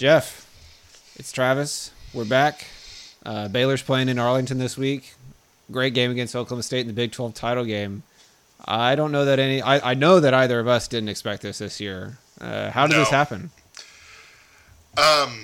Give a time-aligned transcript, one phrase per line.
[0.00, 0.46] Jeff,
[1.16, 1.90] it's Travis.
[2.14, 2.64] We're back.
[3.22, 5.12] Uh, Baylor's playing in Arlington this week.
[5.70, 8.02] Great game against Oklahoma State in the Big 12 title game.
[8.64, 9.60] I don't know that any.
[9.60, 12.16] I, I know that either of us didn't expect this this year.
[12.40, 13.00] Uh, how did No.
[13.00, 13.50] this happen?
[14.96, 15.40] Um,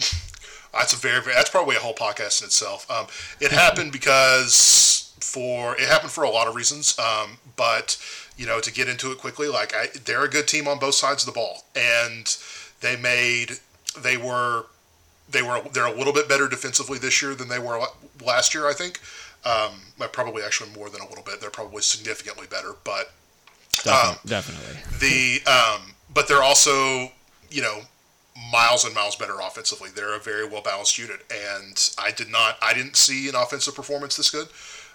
[0.72, 2.90] that's a very, very that's probably a whole podcast in itself.
[2.90, 3.06] Um,
[3.40, 6.98] it happened because for it happened for a lot of reasons.
[6.98, 8.02] Um, but
[8.36, 10.96] you know, to get into it quickly, like I, they're a good team on both
[10.96, 12.36] sides of the ball, and
[12.84, 13.52] they made
[13.98, 14.66] they were
[15.28, 17.80] they were they're a little bit better defensively this year than they were
[18.24, 18.68] last year.
[18.68, 19.00] I think.
[19.46, 19.72] Um,
[20.12, 21.40] probably actually more than a little bit.
[21.40, 23.12] They're probably significantly better, but
[23.82, 24.80] Defi- definitely.
[25.00, 27.10] the um, but they're also
[27.50, 27.80] you know
[28.50, 29.90] miles and miles better offensively.
[29.94, 33.74] They're a very well balanced unit, and I did not I didn't see an offensive
[33.74, 34.48] performance this good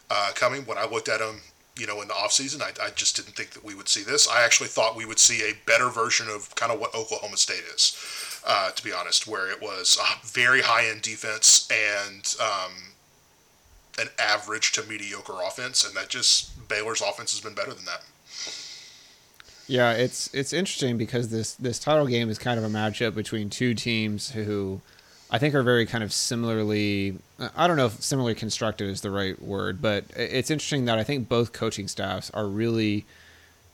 [0.09, 1.41] uh, coming when I looked at them.
[1.77, 4.27] You know, in the offseason, I, I just didn't think that we would see this.
[4.27, 7.63] I actually thought we would see a better version of kind of what Oklahoma State
[7.73, 12.73] is, uh, to be honest, where it was very high end defense and um,
[13.97, 18.03] an average to mediocre offense, and that just Baylor's offense has been better than that.
[19.67, 23.49] Yeah, it's it's interesting because this this title game is kind of a matchup between
[23.51, 24.81] two teams who
[25.31, 27.17] I think are very kind of similarly.
[27.55, 31.03] I don't know if similarly constructed is the right word, but it's interesting that I
[31.03, 33.05] think both coaching staffs are really,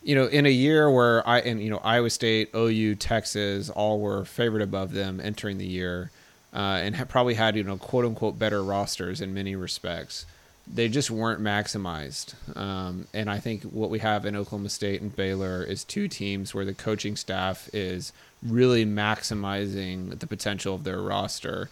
[0.04, 4.00] you know, in a year where I and you know Iowa State, OU, Texas all
[4.00, 6.12] were favored above them entering the year,
[6.54, 10.26] uh, and probably had you know quote unquote better rosters in many respects
[10.68, 12.34] they just weren't maximized.
[12.58, 16.54] Um, and I think what we have in Oklahoma State and Baylor is two teams
[16.54, 21.70] where the coaching staff is really maximizing the potential of their roster.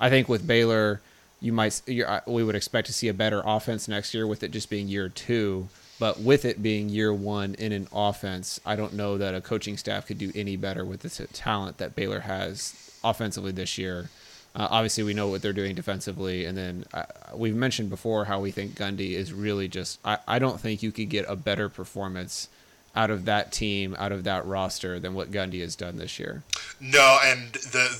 [0.00, 1.00] I think with Baylor,
[1.40, 4.50] you might uh, we would expect to see a better offense next year with it
[4.50, 5.68] just being year two.
[5.98, 9.76] But with it being year one in an offense, I don't know that a coaching
[9.76, 14.10] staff could do any better with the talent that Baylor has offensively this year.
[14.54, 18.38] Uh, obviously, we know what they're doing defensively, and then uh, we've mentioned before how
[18.38, 19.98] we think Gundy is really just.
[20.04, 22.48] I, I don't think you could get a better performance
[22.94, 26.42] out of that team, out of that roster, than what Gundy has done this year.
[26.80, 27.96] No, and the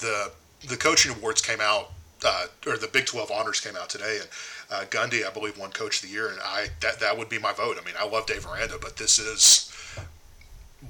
[0.61, 4.19] the the coaching awards came out, uh, or the Big Twelve honors came out today,
[4.21, 4.29] and
[4.71, 7.39] uh, Gundy, I believe, won Coach of the Year, and I that that would be
[7.39, 7.79] my vote.
[7.81, 9.72] I mean, I love Dave Aranda, but this is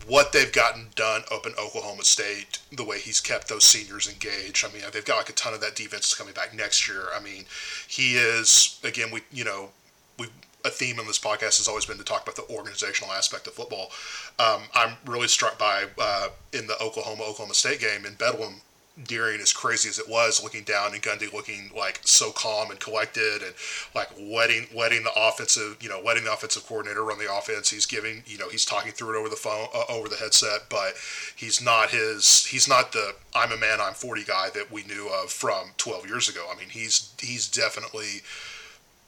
[0.06, 2.58] what they've gotten done up in Oklahoma State.
[2.72, 4.64] The way he's kept those seniors engaged.
[4.64, 7.04] I mean, they've got like a ton of that defense coming back next year.
[7.14, 7.44] I mean,
[7.86, 9.10] he is again.
[9.10, 9.70] We you know
[10.18, 10.28] we
[10.64, 13.54] a theme in this podcast has always been to talk about the organizational aspect of
[13.54, 13.90] football.
[14.38, 18.62] Um, I'm really struck by uh, in the Oklahoma Oklahoma State game in Bedlam
[19.04, 22.78] during as crazy as it was, looking down and Gundy looking like so calm and
[22.78, 23.54] collected and
[23.94, 27.70] like letting letting the offensive you know letting the offensive coordinator run the offense.
[27.70, 30.68] He's giving you know he's talking through it over the phone uh, over the headset,
[30.68, 30.94] but
[31.36, 35.08] he's not his he's not the I'm a man I'm 40 guy that we knew
[35.08, 36.46] of from 12 years ago.
[36.52, 38.22] I mean he's he's definitely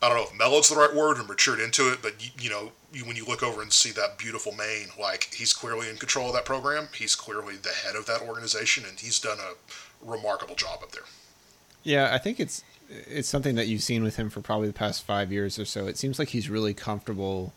[0.03, 2.50] I don't know if mellowed's the right word or matured into it, but you, you
[2.50, 5.97] know, you, when you look over and see that beautiful mane, like he's clearly in
[5.97, 6.88] control of that program.
[6.94, 9.55] He's clearly the head of that organization, and he's done a
[10.05, 11.05] remarkable job up there.
[11.82, 15.05] Yeah, I think it's it's something that you've seen with him for probably the past
[15.05, 15.87] five years or so.
[15.87, 17.53] It seems like he's really comfortable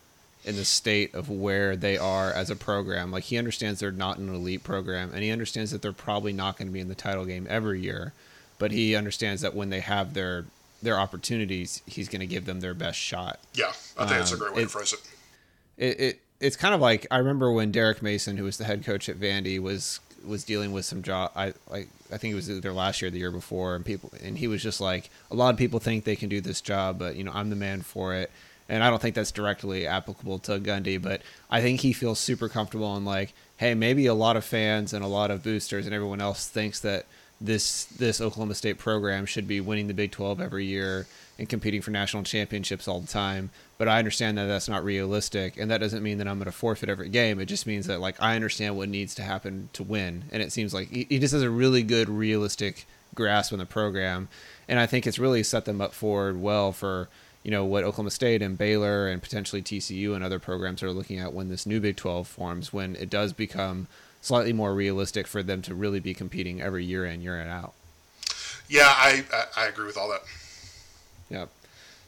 [0.46, 3.12] in the state of where they are as a program.
[3.12, 6.58] Like he understands they're not an elite program, and he understands that they're probably not
[6.58, 8.14] going to be in the title game every year.
[8.60, 10.46] But he understands that when they have their
[10.82, 13.40] their opportunities, he's going to give them their best shot.
[13.54, 15.00] Yeah, I think that's a Um, great way it- to phrase it.
[15.78, 18.84] It, it it's kind of like I remember when Derek Mason, who was the head
[18.86, 21.32] coach at Vandy, was was dealing with some job.
[21.36, 24.12] I like I think it was either last year, or the year before, and people
[24.24, 26.98] and he was just like, a lot of people think they can do this job,
[27.00, 28.32] but you know I'm the man for it.
[28.70, 32.50] And I don't think that's directly applicable to Gundy, but I think he feels super
[32.50, 35.96] comfortable and like, hey, maybe a lot of fans and a lot of boosters and
[35.96, 37.06] everyone else thinks that
[37.40, 41.82] this this Oklahoma State program should be winning the Big 12 every year and competing
[41.82, 43.52] for national championships all the time.
[43.78, 46.52] But I understand that that's not realistic, and that doesn't mean that I'm going to
[46.52, 47.40] forfeit every game.
[47.40, 50.52] It just means that like I understand what needs to happen to win, and it
[50.52, 54.30] seems like he, he just has a really good realistic grasp on the program,
[54.68, 57.08] and I think it's really set them up forward well for
[57.44, 61.20] you know what Oklahoma State and Baylor and potentially TCU and other programs are looking
[61.20, 63.88] at when this new Big 12 forms when it does become
[64.28, 67.74] slightly more realistic for them to really be competing every year in year in out.
[68.70, 70.22] Yeah, I, I I agree with all that.
[71.30, 71.50] Yep.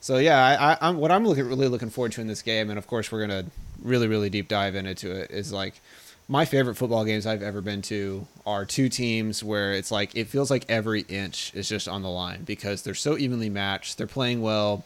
[0.01, 2.69] So yeah, I, I, I'm what I'm looking really looking forward to in this game,
[2.69, 3.45] and of course we're gonna
[3.81, 5.31] really really deep dive into it.
[5.31, 5.81] Is like
[6.27, 10.27] my favorite football games I've ever been to are two teams where it's like it
[10.27, 13.98] feels like every inch is just on the line because they're so evenly matched.
[13.98, 14.83] They're playing well,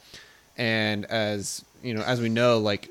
[0.58, 2.90] and as you know, as we know, like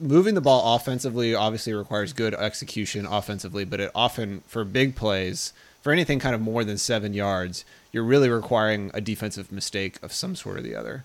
[0.00, 5.52] moving the ball offensively obviously requires good execution offensively, but it often for big plays
[5.86, 10.12] for anything kind of more than seven yards, you're really requiring a defensive mistake of
[10.12, 11.04] some sort or the other.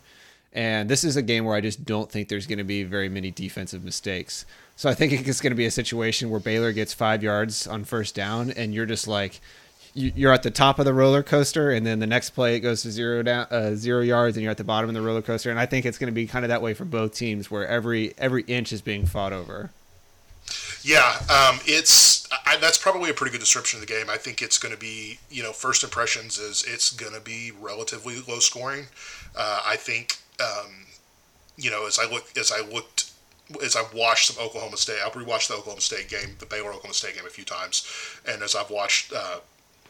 [0.54, 3.08] And this is a game where I just don't think there's going to be very
[3.08, 4.46] many defensive mistakes.
[4.76, 7.84] So I think it's going to be a situation where Baylor gets five yards on
[7.84, 9.40] first down, and you're just like,
[9.94, 12.82] you're at the top of the roller coaster, and then the next play it goes
[12.84, 15.50] to zero down, uh, zero yards, and you're at the bottom of the roller coaster.
[15.50, 17.68] And I think it's going to be kind of that way for both teams, where
[17.68, 19.72] every every inch is being fought over.
[20.84, 24.10] Yeah, um, it's I, that's probably a pretty good description of the game.
[24.10, 27.52] I think it's going to be you know first impressions is it's going to be
[27.60, 28.88] relatively low scoring.
[29.36, 30.86] Uh, I think um,
[31.58, 33.12] you know as I look as I looked
[33.64, 36.94] as I've watched some Oklahoma State, I've rewatched the Oklahoma State game, the Baylor Oklahoma
[36.94, 37.86] State game a few times,
[38.26, 39.40] and as I've watched, uh,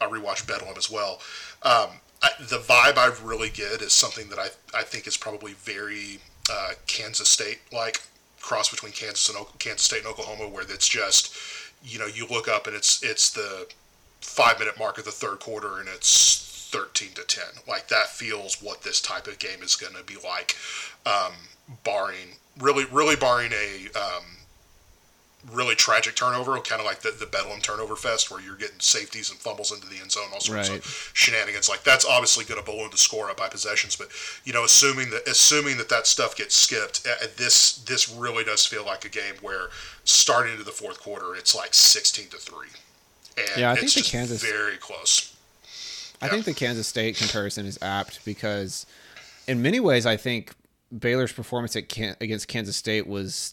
[0.02, 1.20] I rewatched Bedlam as well.
[1.62, 1.88] Um,
[2.22, 6.20] I, the vibe I really get is something that I I think is probably very
[6.50, 8.02] uh, Kansas State like
[8.40, 11.34] cross between Kansas and Kansas State and Oklahoma, where it's just
[11.84, 13.66] you know you look up and it's it's the
[14.20, 18.62] five minute mark of the third quarter and it's 13 to 10 like that feels
[18.62, 20.56] what this type of game is going to be like
[21.04, 21.32] um,
[21.84, 24.24] barring really really barring a um,
[25.50, 29.30] really tragic turnover, kind of like the, the Bedlam turnover fest, where you're getting safeties
[29.30, 30.78] and fumbles into the end zone, all sorts right.
[30.78, 31.68] of shenanigans.
[31.68, 34.08] Like that's obviously going to balloon the score up by possessions, but
[34.44, 38.64] you know, assuming that assuming that that stuff gets skipped, uh, this this really does
[38.64, 39.68] feel like a game where
[40.04, 42.68] starting into the fourth quarter, it's like sixteen to three,
[43.36, 45.34] and yeah, I think the Kansas very close.
[46.20, 46.32] I yeah.
[46.32, 48.86] think the Kansas State comparison is apt because,
[49.48, 50.54] in many ways, I think
[50.96, 53.52] Baylor's performance at Can- against Kansas State was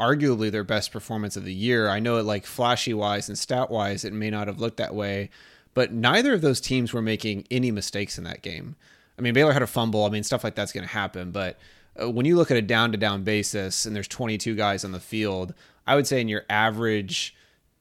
[0.00, 1.88] arguably their best performance of the year.
[1.88, 4.94] I know it like flashy wise and stat wise, it may not have looked that
[4.94, 5.30] way,
[5.74, 8.76] but neither of those teams were making any mistakes in that game.
[9.18, 10.04] I mean, Baylor had a fumble.
[10.04, 11.58] I mean, stuff like that's going to happen, but
[12.00, 14.92] uh, when you look at a down to down basis and there's 22 guys on
[14.92, 15.54] the field,
[15.86, 17.36] I would say in your average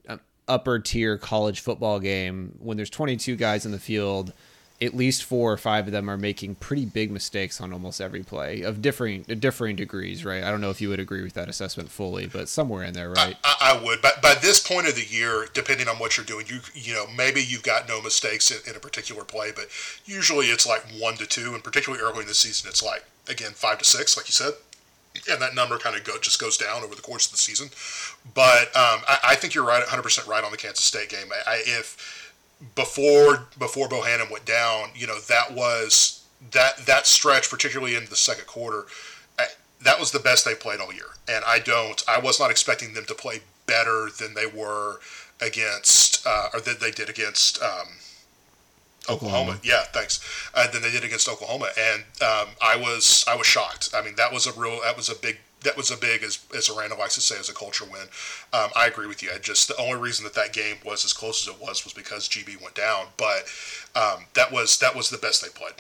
[0.08, 0.18] uh,
[0.48, 4.34] upper tier college football game, when there's 22 guys in the field,
[4.84, 8.22] at least four or five of them are making pretty big mistakes on almost every
[8.22, 10.44] play of differing differing degrees, right?
[10.44, 13.10] I don't know if you would agree with that assessment fully, but somewhere in there,
[13.10, 13.38] right?
[13.44, 14.02] I, I would.
[14.02, 17.06] But by this point of the year, depending on what you're doing, you you know
[17.16, 19.68] maybe you've got no mistakes in, in a particular play, but
[20.06, 23.52] usually it's like one to two, and particularly early in the season, it's like again
[23.54, 24.54] five to six, like you said
[25.32, 27.70] and that number kind of go, just goes down over the course of the season.
[28.34, 31.28] But um, I, I, think you're right, 100% right on the Kansas State game.
[31.46, 32.23] I, if
[32.76, 38.16] before before Bohanon went down, you know that was that that stretch, particularly in the
[38.16, 38.86] second quarter,
[39.40, 39.48] I,
[39.82, 41.10] that was the best they played all year.
[41.28, 45.00] And I don't, I was not expecting them to play better than they were
[45.42, 47.88] against, uh, or that they did against um,
[49.10, 49.52] Oklahoma.
[49.52, 49.60] Oklahoma.
[49.64, 50.20] Yeah, thanks.
[50.54, 53.90] Uh, than they did against Oklahoma, and um, I was I was shocked.
[53.96, 56.40] I mean, that was a real that was a big that was a big, as,
[56.56, 58.08] as Aranda likes to say, as a culture win.
[58.54, 59.30] Um, I agree with you.
[59.34, 61.94] I just the only reason that that game was as close as it was was
[61.94, 63.08] because GB went down.
[63.18, 63.46] But
[63.96, 65.76] um, that was that was the best they played.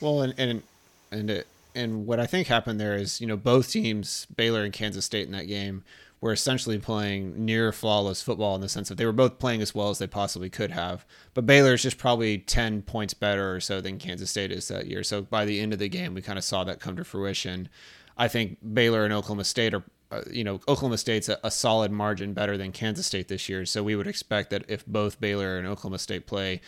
[0.00, 0.62] Well, and and
[1.10, 4.72] and it, and what I think happened there is you know both teams, Baylor and
[4.72, 5.84] Kansas State in that game,
[6.20, 9.74] were essentially playing near flawless football in the sense that they were both playing as
[9.74, 11.04] well as they possibly could have.
[11.34, 14.86] But Baylor is just probably 10 points better or so than Kansas State is that
[14.86, 15.02] year.
[15.02, 17.68] So by the end of the game, we kind of saw that come to fruition.
[18.16, 21.90] I think Baylor and Oklahoma State are, uh, you know, Oklahoma State's a, a, solid
[21.90, 23.66] margin better than Kansas State this year.
[23.66, 26.60] So we would expect that if both Baylor and Oklahoma State play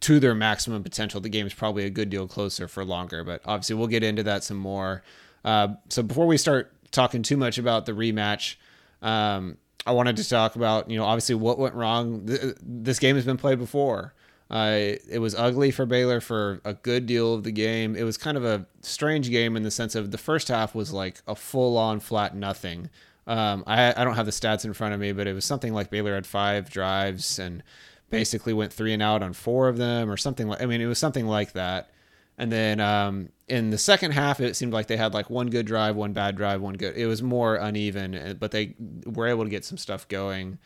[0.00, 3.24] to their maximum potential, the game is probably a good deal closer for longer.
[3.24, 5.02] But obviously, we'll get into that some more.
[5.44, 8.56] Uh, so before we start talking too much about the rematch,
[9.02, 12.22] um, I wanted to talk about, you know, obviously what went wrong.
[12.24, 14.14] This game has been played before.
[14.50, 17.94] It was ugly for Baylor for a good deal of the game.
[17.96, 20.92] It was kind of a strange game in the sense of the first half was
[20.92, 22.90] like a full on flat nothing.
[23.26, 25.74] Um, I, I don't have the stats in front of me, but it was something
[25.74, 27.62] like Baylor had five drives and
[28.08, 30.86] basically went three and out on four of them or something like, I mean, it
[30.86, 31.90] was something like that.
[32.38, 35.66] And then um, in the second half, it seemed like they had like one good
[35.66, 36.96] drive, one bad drive, one good.
[36.96, 40.58] It was more uneven, but they were able to get some stuff going.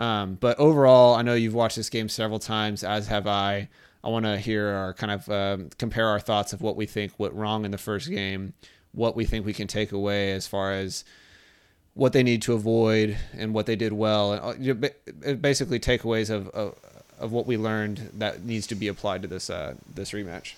[0.00, 3.68] Um, but overall, I know you've watched this game several times, as have I.
[4.02, 7.12] I want to hear our kind of um, compare our thoughts of what we think
[7.18, 8.54] went wrong in the first game,
[8.92, 11.04] what we think we can take away as far as
[11.92, 14.84] what they need to avoid and what they did well, and
[15.26, 16.74] uh, basically takeaways of, of,
[17.18, 20.54] of what we learned that needs to be applied to this uh, this rematch.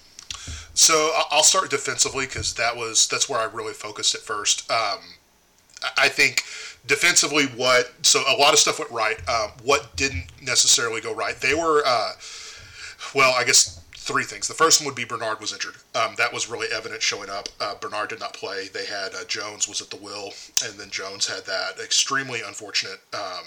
[0.72, 4.70] So I'll start defensively because that was that's where I really focused at first.
[4.70, 5.00] Um,
[5.96, 6.42] I think
[6.86, 9.16] defensively, what so a lot of stuff went right.
[9.28, 11.36] Um, what didn't necessarily go right?
[11.36, 12.12] They were, uh,
[13.14, 14.48] well, I guess three things.
[14.48, 15.76] The first one would be Bernard was injured.
[15.94, 17.48] Um, that was really evident showing up.
[17.60, 18.68] Uh, Bernard did not play.
[18.72, 20.32] They had uh, Jones was at the wheel,
[20.64, 23.44] and then Jones had that extremely unfortunate um,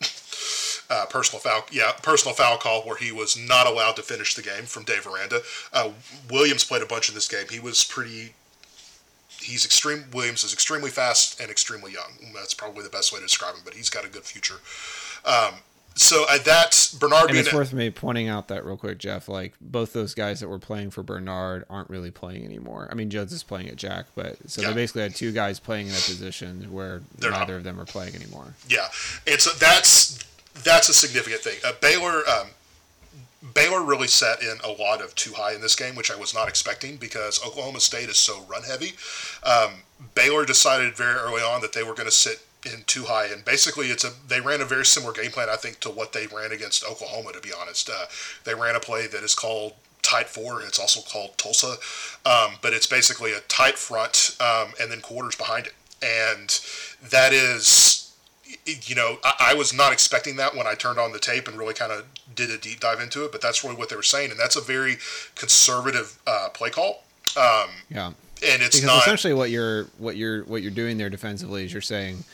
[0.90, 4.42] uh, personal foul, yeah, personal foul call where he was not allowed to finish the
[4.42, 5.42] game from Dave Aranda.
[5.74, 5.90] Uh,
[6.30, 7.46] Williams played a bunch in this game.
[7.50, 8.32] He was pretty.
[9.42, 10.04] He's extreme.
[10.12, 12.12] Williams is extremely fast and extremely young.
[12.34, 13.62] That's probably the best way to describe him.
[13.64, 14.60] But he's got a good future.
[15.24, 15.54] Um,
[15.94, 17.30] so uh, that's Bernard.
[17.30, 19.28] And it's worth me pointing out that real quick, Jeff.
[19.28, 22.88] Like both those guys that were playing for Bernard aren't really playing anymore.
[22.90, 24.68] I mean, Jones is playing at Jack, but so yeah.
[24.68, 27.58] they basically had two guys playing in a position where They're neither not.
[27.58, 28.54] of them are playing anymore.
[28.68, 28.88] Yeah,
[29.26, 30.24] and so that's
[30.62, 31.58] that's a significant thing.
[31.64, 32.22] Uh, Baylor.
[32.28, 32.48] Um,
[33.54, 36.32] Baylor really set in a lot of too high in this game, which I was
[36.32, 38.92] not expecting because Oklahoma State is so run heavy.
[39.42, 39.82] Um,
[40.14, 43.44] Baylor decided very early on that they were going to sit in too high, and
[43.44, 46.28] basically it's a they ran a very similar game plan I think to what they
[46.28, 47.32] ran against Oklahoma.
[47.32, 48.06] To be honest, uh,
[48.44, 49.72] they ran a play that is called
[50.02, 50.62] tight four.
[50.62, 51.76] It's also called Tulsa,
[52.24, 56.60] um, but it's basically a tight front um, and then quarters behind it, and
[57.10, 57.91] that is.
[58.66, 61.58] You know, I, I was not expecting that when I turned on the tape and
[61.58, 64.02] really kind of did a deep dive into it, but that's really what they were
[64.02, 64.98] saying, and that's a very
[65.34, 67.02] conservative uh, play call.
[67.36, 71.10] Um, yeah, and it's because not essentially what you're what you're what you're doing there
[71.10, 72.24] defensively is you're saying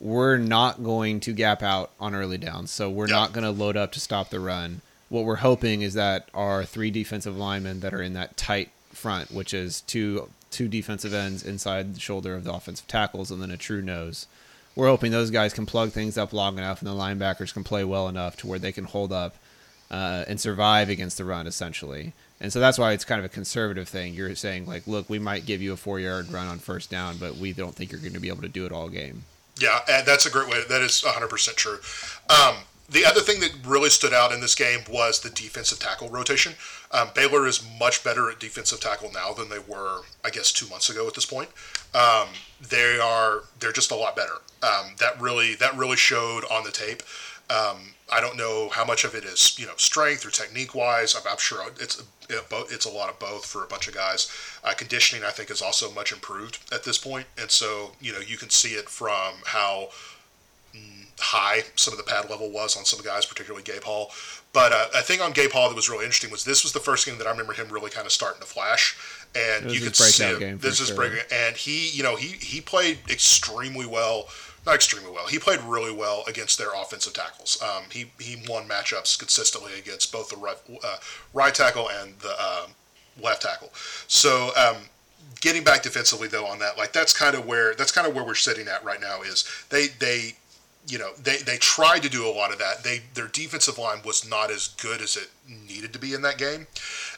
[0.00, 2.70] we're not going to gap out on early downs.
[2.70, 4.80] So we're not going to load up to stop the run.
[5.10, 9.30] What we're hoping is that our three defensive linemen that are in that tight front,
[9.30, 13.50] which is two two defensive ends inside the shoulder of the offensive tackles and then
[13.50, 14.26] a true nose.
[14.80, 17.84] We're hoping those guys can plug things up long enough and the linebackers can play
[17.84, 19.36] well enough to where they can hold up
[19.90, 22.14] uh, and survive against the run, essentially.
[22.40, 24.14] And so that's why it's kind of a conservative thing.
[24.14, 27.18] You're saying, like, look, we might give you a four yard run on first down,
[27.18, 29.24] but we don't think you're going to be able to do it all game.
[29.58, 30.62] Yeah, and that's a great way.
[30.66, 31.80] That is 100% true.
[32.30, 36.08] Um, the other thing that really stood out in this game was the defensive tackle
[36.08, 36.54] rotation.
[36.90, 40.66] Um, Baylor is much better at defensive tackle now than they were, I guess, two
[40.68, 41.50] months ago at this point.
[41.94, 42.28] Um,
[42.68, 44.34] they are they're just a lot better.
[44.62, 47.02] Um, that really that really showed on the tape.
[47.48, 51.14] Um, I don't know how much of it is you know strength or technique wise.
[51.14, 54.30] I'm, I'm sure it's it's a lot of both for a bunch of guys.
[54.62, 58.20] Uh, conditioning I think is also much improved at this point, and so you know
[58.20, 59.88] you can see it from how
[61.18, 64.10] high some of the pad level was on some guys, particularly Gabe Hall.
[64.52, 66.80] But uh, a thing on Gabe Hall that was really interesting was this was the
[66.80, 68.98] first game that I remember him really kind of starting to flash,
[69.34, 70.58] and you could see him.
[70.58, 70.96] This is sure.
[70.96, 74.28] breaking, and he, you know, he he played extremely well
[74.66, 75.26] not extremely well.
[75.26, 77.62] He played really well against their offensive tackles.
[77.62, 80.96] Um, he he won matchups consistently against both the right, uh,
[81.32, 82.66] right tackle and the uh,
[83.22, 83.70] left tackle.
[84.06, 84.76] So um,
[85.40, 88.24] getting back defensively though on that, like that's kind of where that's kind of where
[88.24, 89.22] we're sitting at right now.
[89.22, 90.34] Is they they
[90.86, 92.82] you know they they tried to do a lot of that.
[92.82, 96.38] They their defensive line was not as good as it needed to be in that
[96.38, 96.66] game,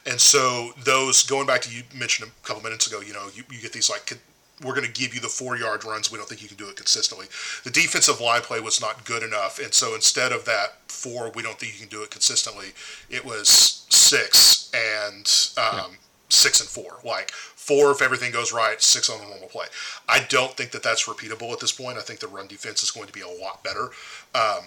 [0.07, 3.01] and so those going back to you mentioned a couple minutes ago.
[3.01, 4.19] You know you, you get these like
[4.63, 6.13] we're going to give you the four yard runs.
[6.13, 7.27] We don't think you can do it consistently.
[7.65, 11.43] The defensive line play was not good enough, and so instead of that four, we
[11.43, 12.69] don't think you can do it consistently.
[13.11, 15.97] It was six and um.
[16.33, 16.99] Six and four.
[17.05, 19.67] Like four if everything goes right, six on a normal play.
[20.09, 21.99] I don't think that that's repeatable at this point.
[21.99, 23.91] I think the run defense is going to be a lot better.
[24.35, 24.65] Um,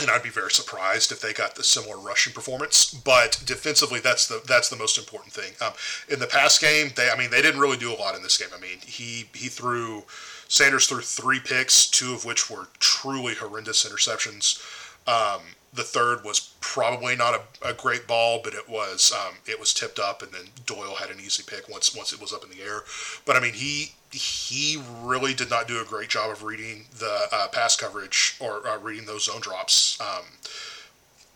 [0.00, 2.92] and I'd be very surprised if they got the similar rushing performance.
[2.92, 5.52] But defensively, that's the that's the most important thing.
[5.64, 5.72] Um,
[6.08, 8.36] in the past game, they I mean they didn't really do a lot in this
[8.36, 8.48] game.
[8.56, 10.04] I mean he he threw
[10.48, 14.60] Sanders threw three picks, two of which were truly horrendous interceptions.
[15.06, 15.42] Um,
[15.74, 19.74] the third was probably not a, a great ball, but it was um, it was
[19.74, 22.50] tipped up, and then Doyle had an easy pick once once it was up in
[22.50, 22.82] the air.
[23.24, 27.26] But I mean, he he really did not do a great job of reading the
[27.32, 30.24] uh, pass coverage or uh, reading those zone drops um,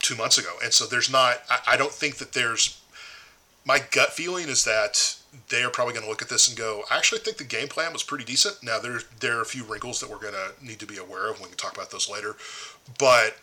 [0.01, 1.43] two months ago, and so there's not.
[1.51, 2.81] I, I don't think that there's.
[3.65, 5.19] My gut feeling is that
[5.51, 7.69] they are probably going to look at this and go, I actually think the game
[7.69, 8.63] plan was pretty decent.
[8.63, 11.31] Now there there are a few wrinkles that we're going to need to be aware
[11.31, 11.41] of.
[11.41, 12.37] We can talk about those later,
[12.99, 13.37] but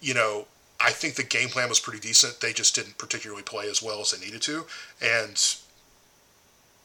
[0.00, 0.46] you know,
[0.80, 2.40] I think the game plan was pretty decent.
[2.40, 4.66] They just didn't particularly play as well as they needed to,
[5.00, 5.56] and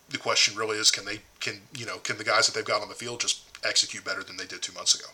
[0.10, 2.82] the question really is, can they can you know can the guys that they've got
[2.82, 5.08] on the field just execute better than they did two months ago?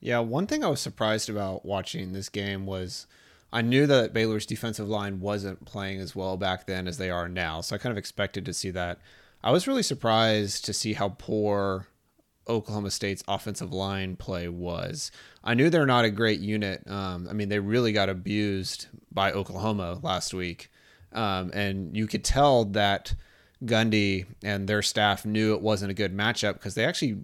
[0.00, 3.06] Yeah, one thing I was surprised about watching this game was
[3.52, 7.28] I knew that Baylor's defensive line wasn't playing as well back then as they are
[7.28, 8.98] now, so I kind of expected to see that.
[9.42, 11.86] I was really surprised to see how poor
[12.50, 15.10] Oklahoma State's offensive line play was.
[15.42, 16.82] I knew they're not a great unit.
[16.90, 20.70] Um, I mean, they really got abused by Oklahoma last week.
[21.12, 23.14] Um, and you could tell that
[23.64, 27.18] Gundy and their staff knew it wasn't a good matchup because they actually,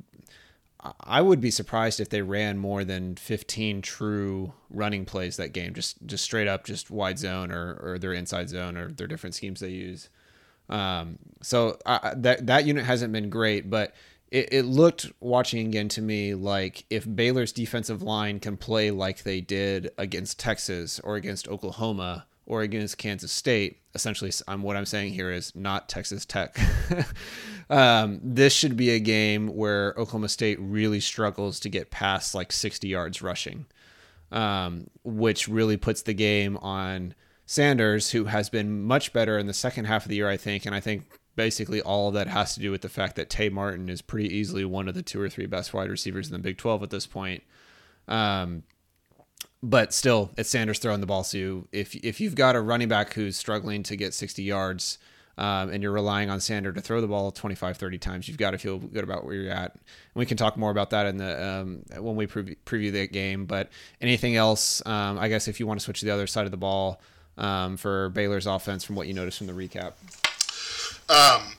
[1.00, 5.74] I would be surprised if they ran more than 15 true running plays that game,
[5.74, 9.34] just just straight up, just wide zone or, or their inside zone or their different
[9.34, 10.08] schemes they use.
[10.68, 13.94] Um, so that that unit hasn't been great, but
[14.36, 19.22] it, it looked watching again to me like if Baylor's defensive line can play like
[19.22, 24.84] they did against Texas or against Oklahoma or against Kansas State, essentially, I'm what I'm
[24.84, 26.58] saying here is not Texas Tech.
[27.70, 32.52] um, this should be a game where Oklahoma State really struggles to get past like
[32.52, 33.64] 60 yards rushing,
[34.30, 37.14] um, which really puts the game on
[37.46, 40.66] Sanders, who has been much better in the second half of the year, I think,
[40.66, 43.50] and I think basically all of that has to do with the fact that Tay
[43.50, 46.38] Martin is pretty easily one of the two or three best wide receivers in the
[46.38, 47.42] Big 12 at this point.
[48.08, 48.64] Um,
[49.62, 51.24] but still, it's Sanders throwing the ball.
[51.24, 54.98] So if if you've got a running back who's struggling to get 60 yards
[55.38, 58.52] um, and you're relying on Sanders to throw the ball 25, 30 times, you've got
[58.52, 59.72] to feel good about where you're at.
[59.72, 59.82] And
[60.14, 63.46] we can talk more about that in the um, when we preview, preview that game.
[63.46, 64.84] But anything else?
[64.86, 67.00] Um, I guess if you want to switch to the other side of the ball
[67.36, 69.94] um, for Baylor's offense, from what you noticed from the recap.
[71.08, 71.56] Um,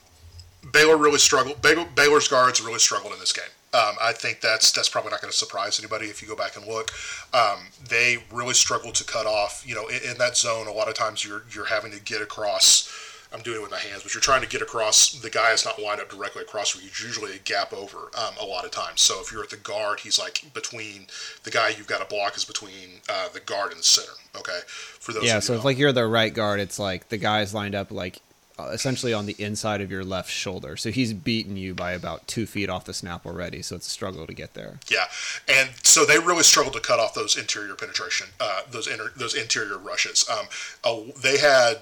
[0.72, 1.62] Baylor really struggled.
[1.62, 3.50] Baylor, Baylor's guards really struggled in this game.
[3.74, 6.56] Um, I think that's that's probably not going to surprise anybody if you go back
[6.56, 6.90] and look.
[7.34, 9.62] Um, they really struggled to cut off.
[9.66, 12.22] You know, in, in, that zone, a lot of times you're you're having to get
[12.22, 12.90] across.
[13.30, 15.12] I'm doing it with my hands, but you're trying to get across.
[15.12, 18.32] The guy is not lined up directly across where He's usually a gap over um,
[18.40, 19.02] a lot of times.
[19.02, 21.08] So if you're at the guard, he's like between
[21.42, 24.12] the guy you've got to block is between uh, the guard and the center.
[24.34, 25.24] Okay, for those.
[25.24, 28.22] Yeah, so if like you're the right guard, it's like the guy's lined up like
[28.66, 30.76] essentially on the inside of your left shoulder.
[30.76, 33.62] So he's beaten you by about two feet off the snap already.
[33.62, 34.80] So it's a struggle to get there.
[34.90, 35.06] Yeah,
[35.48, 39.34] and so they really struggled to cut off those interior penetration, uh, those inter- those
[39.34, 40.28] interior rushes.
[40.28, 40.46] Um,
[40.84, 41.78] uh, they had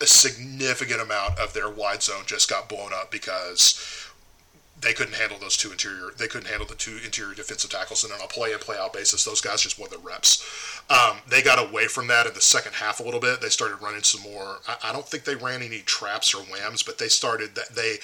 [0.00, 4.09] a significant amount of their wide zone just got blown up because
[4.80, 6.10] they couldn't handle those two interior.
[6.16, 8.92] They couldn't handle the two interior defensive tackles, and on a play in play out
[8.92, 10.82] basis, those guys just won the reps.
[10.88, 13.40] Um, they got away from that in the second half a little bit.
[13.40, 14.58] They started running some more.
[14.66, 17.96] I, I don't think they ran any traps or whams, but they started that they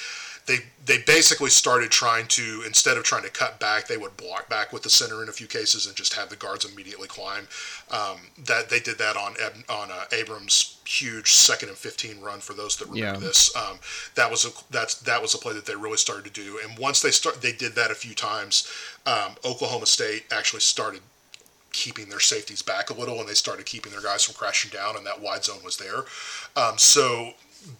[0.47, 4.49] they they basically started trying to instead of trying to cut back, they would block
[4.49, 7.49] back with the center in a few cases and just have the guards immediately climb.
[7.91, 9.35] Um, that they did that on
[9.69, 12.41] on uh, Abram's huge second and fifteen run.
[12.41, 13.27] For those that remember yeah.
[13.27, 13.79] this, um,
[14.15, 16.61] that was a that's that was a play that they really started to do.
[16.63, 18.71] And once they start, they did that a few times.
[19.05, 21.01] Um, Oklahoma State actually started
[21.73, 24.97] keeping their safeties back a little, and they started keeping their guys from crashing down,
[24.97, 26.05] and that wide zone was there.
[26.57, 27.35] Um, so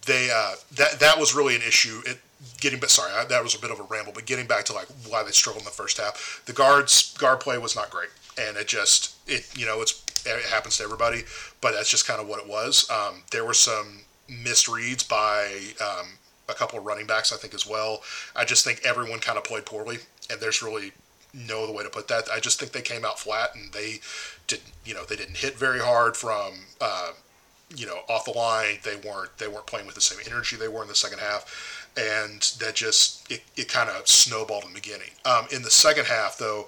[0.05, 2.01] they uh, that that was really an issue.
[2.05, 2.19] It,
[2.59, 4.87] getting but sorry that was a bit of a ramble but getting back to like
[5.09, 8.09] why they struggled in the first half the guards guard play was not great.
[8.39, 11.23] And it just it you know it's it happens to everybody
[11.61, 12.89] but that's just kind of what it was.
[12.89, 15.47] Um, there were some misreads by
[15.81, 16.07] um,
[16.49, 18.01] a couple of running backs i think as well.
[18.35, 19.97] I just think everyone kind of played poorly
[20.29, 20.91] and there's really
[21.33, 22.29] no other way to put that.
[22.31, 23.99] I just think they came out flat and they
[24.47, 27.11] didn't you know they didn't hit very hard from uh,
[27.75, 30.69] you know off the line they weren't they weren't playing with the same energy they
[30.69, 34.79] were in the second half and that just it, it kind of snowballed in the
[34.79, 35.09] beginning.
[35.25, 36.67] Um, in the second half, though,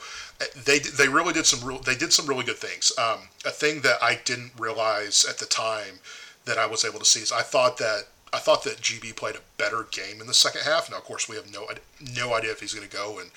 [0.65, 2.91] they they really did some real they did some really good things.
[2.97, 5.99] Um, a thing that I didn't realize at the time
[6.45, 9.35] that I was able to see is I thought that I thought that GB played
[9.35, 10.89] a better game in the second half.
[10.89, 11.67] Now, of course, we have no
[12.15, 13.29] no idea if he's going to go, and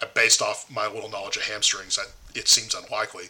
[0.00, 3.24] uh, based off my little knowledge of hamstrings, I, it seems unlikely.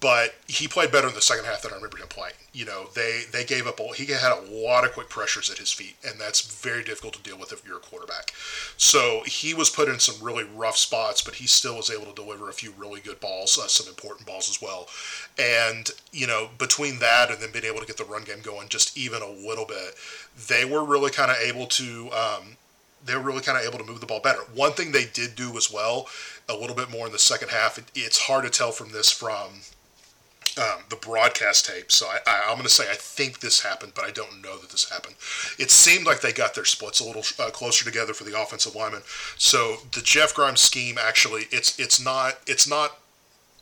[0.00, 2.34] But he played better in the second half than I remember him playing.
[2.52, 3.78] You know, they they gave up.
[3.94, 7.22] He had a lot of quick pressures at his feet, and that's very difficult to
[7.22, 8.32] deal with if you're a quarterback.
[8.76, 12.14] So he was put in some really rough spots, but he still was able to
[12.14, 14.88] deliver a few really good balls, uh, some important balls as well.
[15.38, 18.68] And you know, between that and then being able to get the run game going
[18.68, 19.94] just even a little bit,
[20.48, 22.10] they were really kind of able to.
[22.12, 22.56] Um,
[23.06, 24.40] they were really kind of able to move the ball better.
[24.54, 26.08] One thing they did do as well
[26.48, 27.78] a little bit more in the second half.
[27.78, 29.60] It, it's hard to tell from this from
[30.58, 31.92] um, the broadcast tape.
[31.92, 34.70] So I, am going to say I think this happened, but I don't know that
[34.70, 35.16] this happened.
[35.58, 38.74] It seemed like they got their splits a little uh, closer together for the offensive
[38.74, 39.02] lineman.
[39.36, 42.98] So the Jeff Grimes scheme actually, it's it's not it's not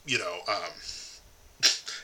[0.07, 0.38] you know.
[0.48, 0.70] Um,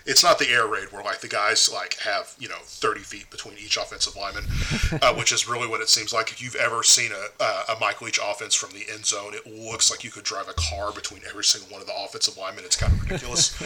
[0.06, 3.30] it's not the air raid where like the guys like have you know 30 feet
[3.30, 4.44] between each offensive lineman,
[5.02, 6.30] uh, which is really what it seems like.
[6.30, 9.46] If you've ever seen a, uh, a Mike Leach offense from the end zone, it
[9.46, 12.64] looks like you could drive a car between every single one of the offensive linemen.
[12.64, 13.60] It's kind of ridiculous.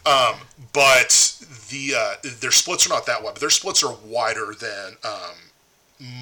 [0.06, 0.36] um,
[0.72, 1.10] but
[1.70, 4.96] the uh, their splits are not that wide, but their splits are wider than.
[5.04, 5.49] Um,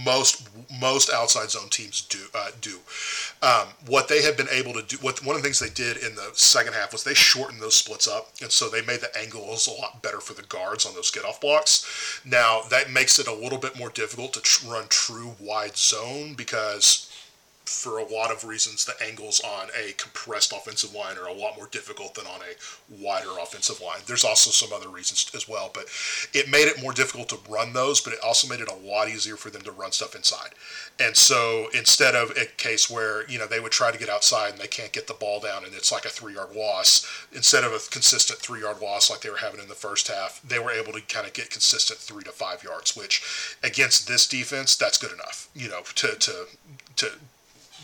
[0.05, 0.49] most
[0.81, 2.79] most outside zone teams do uh, do.
[3.43, 5.99] Um, what they have been able to do, what one of the things they did
[5.99, 9.17] in the second half was they shortened those splits up, and so they made the
[9.19, 12.21] angles a lot better for the guards on those get off blocks.
[12.25, 16.35] Now that makes it a little bit more difficult to tr- run true wide zone
[16.35, 17.08] because
[17.68, 21.57] for a lot of reasons, the angles on a compressed offensive line are a lot
[21.57, 24.00] more difficult than on a wider offensive line.
[24.07, 25.87] There's also some other reasons as well, but
[26.33, 29.09] it made it more difficult to run those, but it also made it a lot
[29.09, 30.50] easier for them to run stuff inside.
[30.98, 34.52] And so instead of a case where, you know, they would try to get outside
[34.52, 37.64] and they can't get the ball down and it's like a three yard loss, instead
[37.64, 40.59] of a consistent three yard loss like they were having in the first half, they
[40.59, 43.22] were able to kind of get consistent three to five yards, which
[43.62, 46.46] against this defense, that's good enough, you know, to, to,
[46.96, 47.12] to,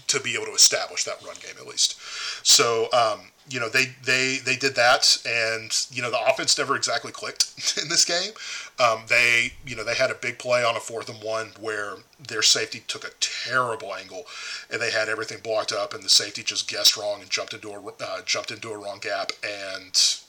[0.09, 1.99] to be able to establish that run game at least.
[2.47, 6.77] So, um, you know, they, they, they did that, and you know the offense never
[6.77, 8.33] exactly clicked in this game.
[8.81, 11.97] Um, they, you know, they had a big play on a fourth and one where
[12.27, 14.25] their safety took a terrible angle,
[14.71, 17.71] and they had everything blocked up, and the safety just guessed wrong and jumped into
[17.71, 20.21] a uh, jumped into a wrong gap, and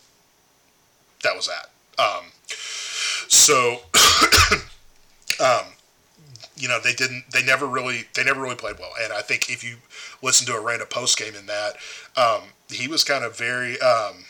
[1.23, 1.69] that was that.
[1.97, 2.25] Um,
[3.27, 3.79] so,
[5.43, 5.65] um,
[6.57, 8.91] you know they didn't they never really they never really played well.
[9.01, 9.77] And i think if you
[10.21, 11.75] listen to Aranda post game in that
[12.17, 14.25] um, he was kind of very um,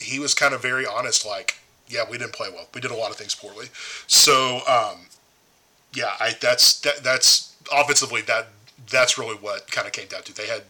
[0.00, 2.68] he was kind of very honest like yeah we didn't play well.
[2.74, 3.66] We did a lot of things poorly.
[4.06, 5.06] So um,
[5.92, 8.48] yeah i that's that, that's offensively that
[8.90, 10.34] that's really what kind of came down to.
[10.34, 10.62] They had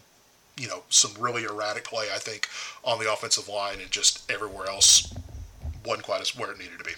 [0.57, 2.47] you know some really erratic play i think
[2.83, 5.13] on the offensive line and just everywhere else
[5.85, 6.91] wasn't quite as where it needed to be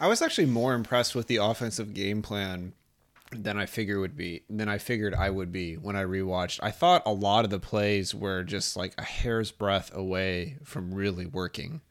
[0.00, 2.72] I was actually more impressed with the offensive game plan
[3.32, 6.58] than I figured would be than I figured I would be when I rewatched.
[6.62, 10.94] I thought a lot of the plays were just like a hair's breadth away from
[10.94, 11.82] really working.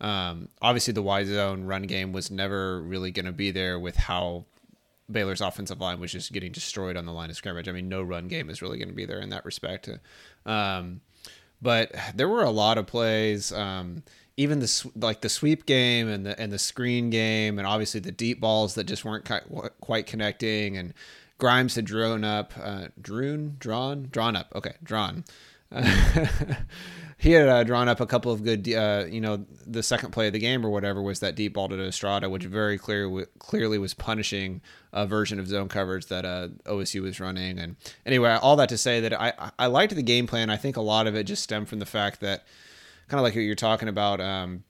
[0.00, 3.96] Um, obviously, the wide zone run game was never really going to be there with
[3.96, 4.44] how
[5.10, 7.68] Baylor's offensive line was just getting destroyed on the line of scrimmage.
[7.68, 9.88] I mean, no run game is really going to be there in that respect.
[10.44, 11.00] Um,
[11.60, 13.52] but there were a lot of plays.
[13.52, 14.02] Um,
[14.36, 18.12] even the like the sweep game and the and the screen game and obviously the
[18.12, 19.28] deep balls that just weren't
[19.80, 20.92] quite connecting and
[21.38, 24.52] Grimes had drawn up, uh, drawn, drawn, drawn up.
[24.54, 25.24] Okay, drawn.
[27.18, 30.28] he had uh, drawn up a couple of good, uh, you know, the second play
[30.28, 33.76] of the game or whatever was that deep ball to Estrada, which very clear, clearly
[33.76, 34.62] was punishing
[34.94, 37.58] a version of zone coverage that uh, OSU was running.
[37.58, 40.48] And anyway, all that to say that I I liked the game plan.
[40.48, 42.46] I think a lot of it just stemmed from the fact that
[43.08, 44.20] kind of like what you're talking about.
[44.20, 44.64] Um,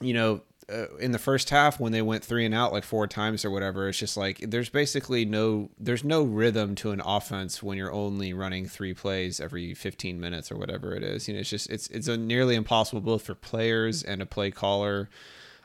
[0.00, 3.06] you know, uh, in the first half when they went three and out like four
[3.06, 7.62] times or whatever, it's just like there's basically no there's no rhythm to an offense
[7.62, 11.28] when you're only running three plays every 15 minutes or whatever it is.
[11.28, 15.08] You know, it's just it's it's nearly impossible both for players and a play caller.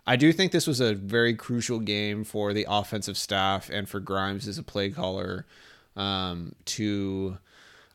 [0.05, 3.99] I do think this was a very crucial game for the offensive staff and for
[3.99, 5.45] Grimes as a play caller
[5.97, 7.37] um, to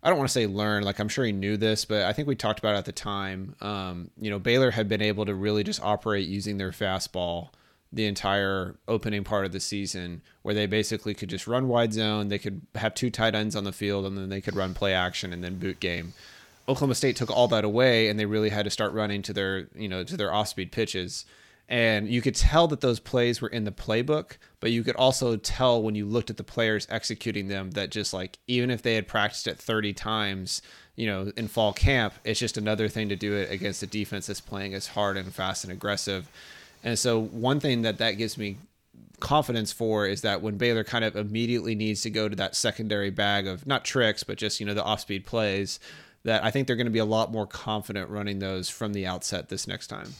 [0.02, 2.26] I don't want to say learn, like I'm sure he knew this, but I think
[2.26, 3.54] we talked about it at the time.
[3.60, 7.50] Um, you know, Baylor had been able to really just operate using their fastball
[7.92, 12.28] the entire opening part of the season, where they basically could just run wide zone,
[12.28, 14.94] they could have two tight ends on the field, and then they could run play
[14.94, 16.14] action and then boot game.
[16.66, 19.68] Oklahoma State took all that away, and they really had to start running to their,
[19.74, 21.26] you know, to their off-speed pitches
[21.72, 25.36] and you could tell that those plays were in the playbook but you could also
[25.36, 28.94] tell when you looked at the players executing them that just like even if they
[28.94, 30.60] had practiced it 30 times
[30.94, 34.26] you know in fall camp it's just another thing to do it against a defense
[34.26, 36.28] that's playing as hard and fast and aggressive
[36.84, 38.58] and so one thing that that gives me
[39.18, 43.10] confidence for is that when Baylor kind of immediately needs to go to that secondary
[43.10, 45.80] bag of not tricks but just you know the off-speed plays
[46.24, 49.06] that I think they're going to be a lot more confident running those from the
[49.06, 50.14] outset this next time.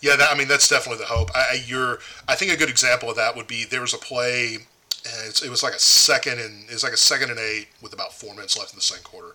[0.00, 1.30] Yeah, that, I mean that's definitely the hope.
[1.34, 4.58] I, you're, I think a good example of that would be there was a play.
[5.04, 8.12] it was like a second and it was like a second and eight with about
[8.12, 9.34] four minutes left in the second quarter,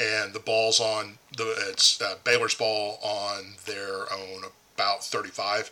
[0.00, 5.70] and the ball's on the it's uh, Baylor's ball on their own about 35,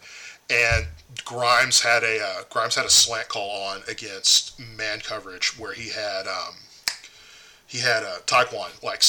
[0.50, 0.86] and
[1.24, 5.90] Grimes had a uh, Grimes had a slant call on against man coverage where he
[5.90, 6.54] had um,
[7.66, 9.02] he had a Tyquan like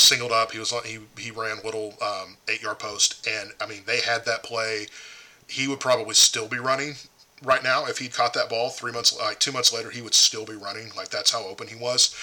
[0.00, 0.52] singled up.
[0.52, 4.24] He was he he ran little um, eight yard post, and I mean they had
[4.26, 4.86] that play.
[5.48, 6.94] He would probably still be running
[7.42, 8.70] right now if he'd caught that ball.
[8.70, 10.90] Three months like two months later he would still be running.
[10.96, 12.14] Like that's how open he was.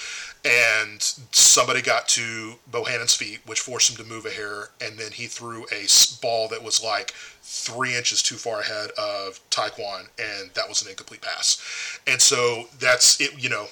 [0.44, 1.00] And
[1.32, 4.70] somebody got to Bohanon's feet which forced him to move a hair.
[4.80, 5.86] And then he threw a
[6.20, 10.08] ball that was like three inches too far ahead of Tyquan.
[10.18, 11.98] And that was an incomplete pass.
[12.06, 13.68] And so that's it you know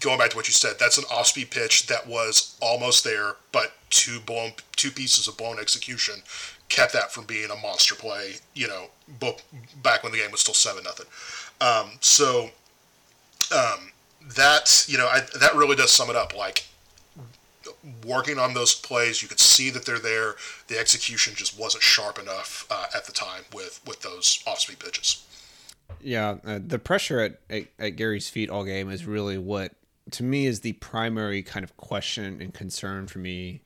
[0.00, 3.72] going back to what you said, that's an off-speed pitch that was almost there, but
[3.90, 6.16] two blown, two pieces of blown execution
[6.68, 8.34] kept that from being a monster play.
[8.54, 8.86] You know,
[9.82, 11.06] back when the game was still seven nothing.
[11.60, 12.50] Um, so
[13.54, 13.92] um,
[14.34, 16.36] that you know I, that really does sum it up.
[16.36, 16.66] Like
[18.04, 20.34] working on those plays, you could see that they're there.
[20.68, 25.24] The execution just wasn't sharp enough uh, at the time with with those off-speed pitches.
[26.00, 29.72] Yeah, uh, the pressure at, at, at Gerry's feet all game is really what
[30.10, 33.62] to me is the primary kind of question and concern for me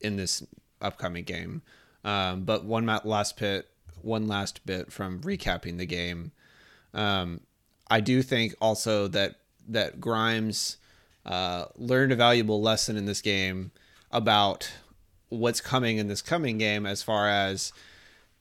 [0.00, 0.42] in this
[0.80, 1.62] upcoming game.
[2.04, 3.68] Um, but one last bit,
[4.02, 6.32] one last bit from recapping the game.
[6.94, 7.40] Um,
[7.90, 9.36] I do think also that
[9.68, 10.78] that Grimes
[11.26, 13.72] uh, learned a valuable lesson in this game
[14.10, 14.70] about
[15.28, 17.72] what's coming in this coming game as far as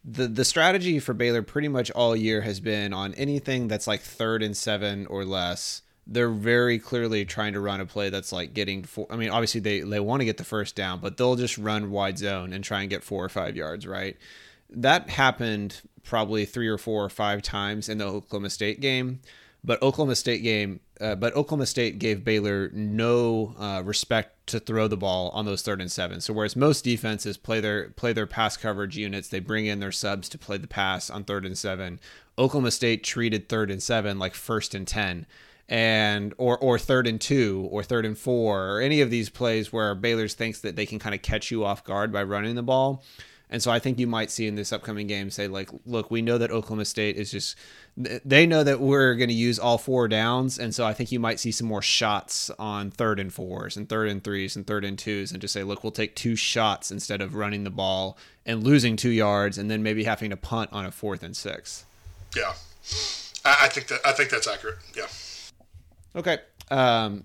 [0.03, 4.01] the the strategy for Baylor pretty much all year has been on anything that's like
[4.01, 5.81] third and seven or less.
[6.12, 9.06] They're very clearly trying to run a play that's like getting four.
[9.12, 11.91] I mean, obviously they they want to get the first down, but they'll just run
[11.91, 13.86] wide zone and try and get four or five yards.
[13.86, 14.17] Right.
[14.72, 19.19] That happened probably three or four or five times in the Oklahoma State game.
[19.63, 24.88] But Oklahoma State game, uh, but Oklahoma State gave Baylor no uh, respect to throw
[24.88, 26.22] the ball on those third and seven.
[26.22, 29.91] So whereas most defenses play their play their pass coverage units, they bring in their
[29.91, 32.00] subs to play the pass on third and seven.
[32.38, 35.26] Oklahoma State treated third and seven like first and ten,
[35.69, 39.71] and or or third and two or third and four or any of these plays
[39.71, 42.63] where Baylor's thinks that they can kind of catch you off guard by running the
[42.63, 43.03] ball.
[43.51, 46.21] And so I think you might see in this upcoming game say like, look, we
[46.21, 47.55] know that Oklahoma State is just
[47.97, 51.19] they know that we're going to use all four downs, and so I think you
[51.19, 54.86] might see some more shots on third and fours and third and threes and third
[54.86, 58.17] and twos, and just say, look, we'll take two shots instead of running the ball
[58.45, 61.84] and losing two yards, and then maybe having to punt on a fourth and six.
[62.36, 62.53] Yeah,
[63.43, 64.77] I think that I think that's accurate.
[64.95, 65.08] Yeah.
[66.15, 66.39] Okay.
[66.72, 67.24] Um,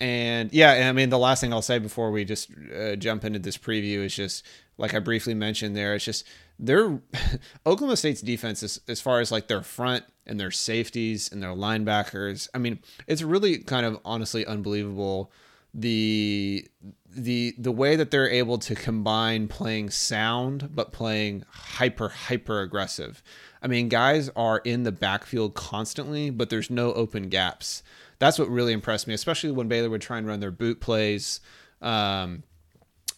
[0.00, 3.38] and yeah, I mean the last thing I'll say before we just uh, jump into
[3.38, 4.44] this preview is just
[4.78, 5.94] like I briefly mentioned there.
[5.94, 6.26] It's just
[6.58, 7.00] their
[7.66, 11.50] Oklahoma State's defense, as, as far as like their front and their safeties and their
[11.50, 12.48] linebackers.
[12.54, 15.32] I mean, it's really kind of honestly unbelievable
[15.72, 16.66] the
[17.08, 23.22] the the way that they're able to combine playing sound but playing hyper hyper aggressive.
[23.62, 27.82] I mean, guys are in the backfield constantly, but there's no open gaps.
[28.18, 31.40] That's what really impressed me, especially when Baylor would try and run their boot plays.
[31.82, 32.42] Um,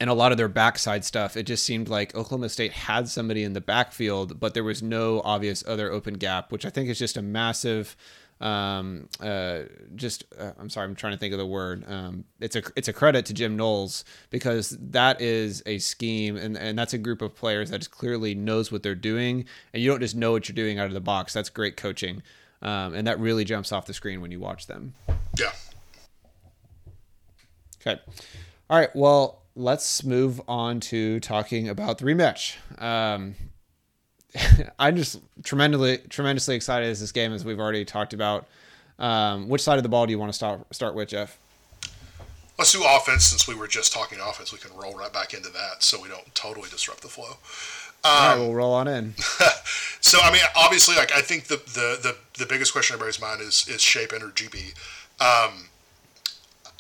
[0.01, 3.43] and a lot of their backside stuff, it just seemed like Oklahoma State had somebody
[3.43, 6.99] in the backfield, but there was no obvious other open gap, which I think is
[6.99, 7.97] just a massive.
[8.41, 9.63] Um, uh,
[9.97, 11.85] just uh, I'm sorry, I'm trying to think of the word.
[11.89, 16.57] Um, it's a it's a credit to Jim Knowles because that is a scheme and
[16.57, 20.01] and that's a group of players that clearly knows what they're doing, and you don't
[20.01, 21.33] just know what you're doing out of the box.
[21.33, 22.23] That's great coaching,
[22.63, 24.95] um, and that really jumps off the screen when you watch them.
[25.39, 25.53] Yeah.
[27.81, 28.01] Okay.
[28.69, 28.95] All right.
[28.95, 32.57] Well, let's move on to talking about the rematch.
[32.81, 33.35] Um,
[34.79, 38.47] I'm just tremendously tremendously excited as this game, as we've already talked about.
[38.99, 41.39] Um, which side of the ball do you want to start start with, Jeff?
[42.59, 44.53] Let's do offense since we were just talking offense.
[44.53, 47.37] We can roll right back into that, so we don't totally disrupt the flow.
[48.05, 49.15] Um, All right, we'll roll on in.
[50.01, 53.21] so, I mean, obviously, like I think the the the, the biggest question in everybody's
[53.21, 54.75] mind is is Shapen or GB.
[55.21, 55.69] Um,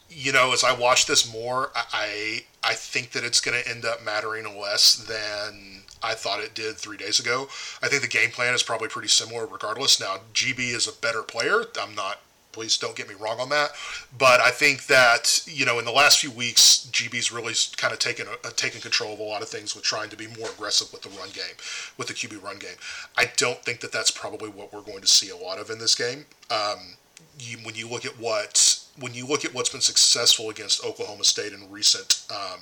[0.08, 3.84] you know, as I watch this more, I I think that it's going to end
[3.84, 7.48] up mattering less than I thought it did three days ago.
[7.82, 10.00] I think the game plan is probably pretty similar, regardless.
[10.00, 11.64] Now, GB is a better player.
[11.80, 12.20] I'm not.
[12.52, 13.70] Please don't get me wrong on that,
[14.16, 17.98] but I think that you know in the last few weeks, GB's really kind of
[17.98, 20.92] taken a, taken control of a lot of things with trying to be more aggressive
[20.92, 21.56] with the run game,
[21.96, 22.76] with the QB run game.
[23.16, 25.78] I don't think that that's probably what we're going to see a lot of in
[25.78, 26.24] this game.
[26.50, 26.96] Um,
[27.38, 31.24] you, when you look at what when you look at what's been successful against Oklahoma
[31.24, 32.60] State in recent um,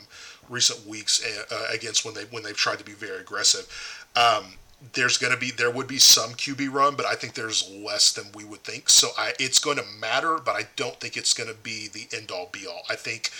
[0.49, 3.67] recent weeks uh, against when they when they've tried to be very aggressive,
[4.17, 4.55] um,
[4.93, 8.13] there's going to be there would be some QB run, but I think there's less
[8.13, 8.89] than we would think.
[8.89, 12.09] So I, it's going to matter, but I don't think it's going to be the
[12.15, 12.83] end all be all.
[12.89, 13.31] I think.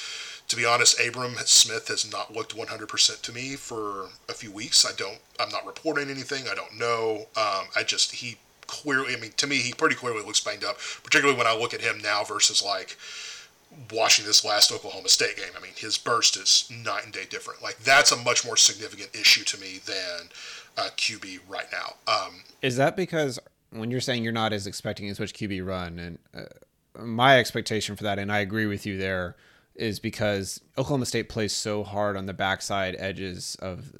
[0.49, 4.87] To be honest, Abram Smith has not looked 100% to me for a few weeks.
[4.87, 5.19] I don't.
[5.41, 6.45] I'm not reporting anything.
[6.49, 7.27] I don't know.
[7.37, 8.37] Um, I just he
[8.69, 11.75] clearly, I mean, to me, he pretty clearly looks banged up, particularly when I look
[11.75, 12.97] at him now versus like
[13.93, 15.53] watching this last Oklahoma State game.
[15.57, 17.63] I mean, his burst is night and day different.
[17.63, 20.29] Like that's a much more significant issue to me than
[20.77, 21.95] uh, QB right now.
[22.07, 23.39] Um, is that because
[23.71, 27.97] when you're saying you're not as expecting as much QB run, and uh, my expectation
[27.97, 29.37] for that, and I agree with you there,
[29.75, 33.93] is because Oklahoma State plays so hard on the backside edges of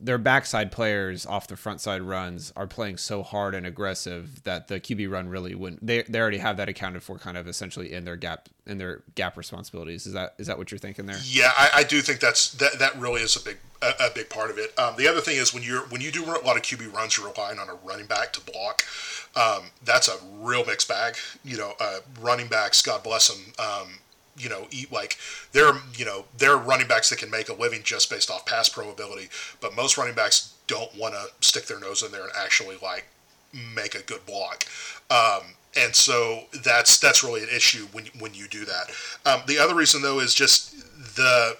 [0.00, 4.68] their backside players off the front side runs are playing so hard and aggressive that
[4.68, 5.84] the QB run really wouldn't.
[5.86, 9.02] They, they already have that accounted for, kind of essentially in their gap in their
[9.14, 10.06] gap responsibilities.
[10.06, 11.18] Is that is that what you're thinking there?
[11.24, 14.28] Yeah, I, I do think that's that that really is a big a, a big
[14.28, 14.78] part of it.
[14.78, 17.16] Um, the other thing is when you're when you do a lot of QB runs,
[17.16, 18.84] you're relying on a running back to block.
[19.36, 21.16] Um, that's a real mixed bag.
[21.44, 23.52] You know, uh, running backs, God bless them.
[23.58, 23.98] Um,
[24.40, 25.18] you know, eat like
[25.52, 28.68] they're you know they're running backs that can make a living just based off pass
[28.68, 29.28] probability,
[29.60, 33.06] but most running backs don't want to stick their nose in there and actually like
[33.74, 34.64] make a good block.
[35.10, 38.90] Um, and so that's that's really an issue when when you do that.
[39.24, 40.74] Um, the other reason though is just
[41.16, 41.56] the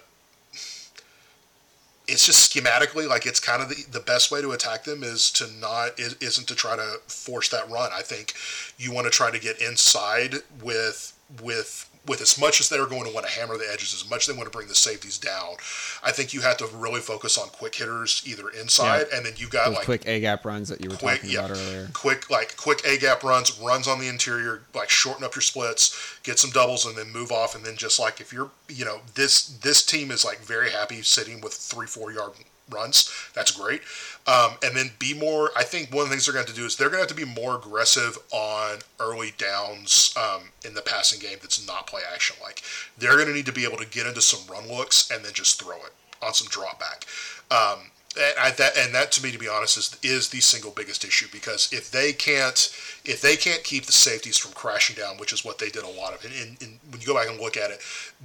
[2.07, 5.31] it's just schematically like it's kind of the, the best way to attack them is
[5.31, 7.89] to not is, isn't to try to force that run.
[7.93, 8.33] I think
[8.77, 13.05] you want to try to get inside with with with as much as they're going
[13.05, 15.17] to want to hammer the edges, as much as they want to bring the safeties
[15.17, 15.55] down,
[16.03, 19.17] I think you have to really focus on quick hitters either inside, yeah.
[19.17, 21.31] and then you've got Those like quick A gap runs that you were quick, talking
[21.31, 21.89] yeah, about earlier.
[21.93, 26.19] Quick like quick A gap runs, runs on the interior, like shorten up your splits,
[26.23, 29.01] get some doubles, and then move off, and then just like if you're you know
[29.15, 32.31] this this team is like very happy sitting with three four yard
[32.69, 33.11] runs.
[33.33, 33.81] That's great.
[34.27, 35.51] Um, and then be more.
[35.55, 37.07] I think one of the things they're going to, to do is they're going to
[37.07, 41.37] have to be more aggressive on early downs um, in the passing game.
[41.41, 42.61] That's not play action like.
[42.97, 45.33] They're going to need to be able to get into some run looks and then
[45.33, 47.05] just throw it on some drop back.
[47.49, 51.05] Um, and that and that to me, to be honest, is is the single biggest
[51.05, 52.69] issue because if they can't
[53.05, 55.89] if they can't keep the safeties from crashing down, which is what they did a
[55.89, 57.79] lot of, and, and, and when you go back and look at it,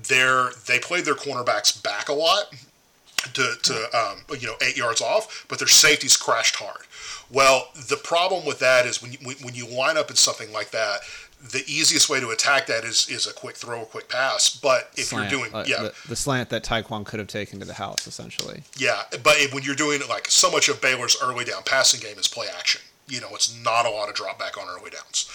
[0.09, 2.53] they're they played their cornerbacks back a lot
[3.35, 6.87] to, to um, you know eight yards off, but their safeties crashed hard.
[7.31, 10.71] Well, the problem with that is when you, when you line up in something like
[10.71, 11.01] that,
[11.51, 14.55] the easiest way to attack that is is a quick throw, a quick pass.
[14.55, 17.59] But if slant, you're doing uh, yeah the, the, slant that Tyquan could have taken
[17.61, 18.63] to the house essentially.
[18.77, 22.29] Yeah, but when you're doing like so much of Baylor's early down passing game is
[22.29, 22.81] play action.
[23.09, 25.31] You know, it's not a lot of drop back on early downs.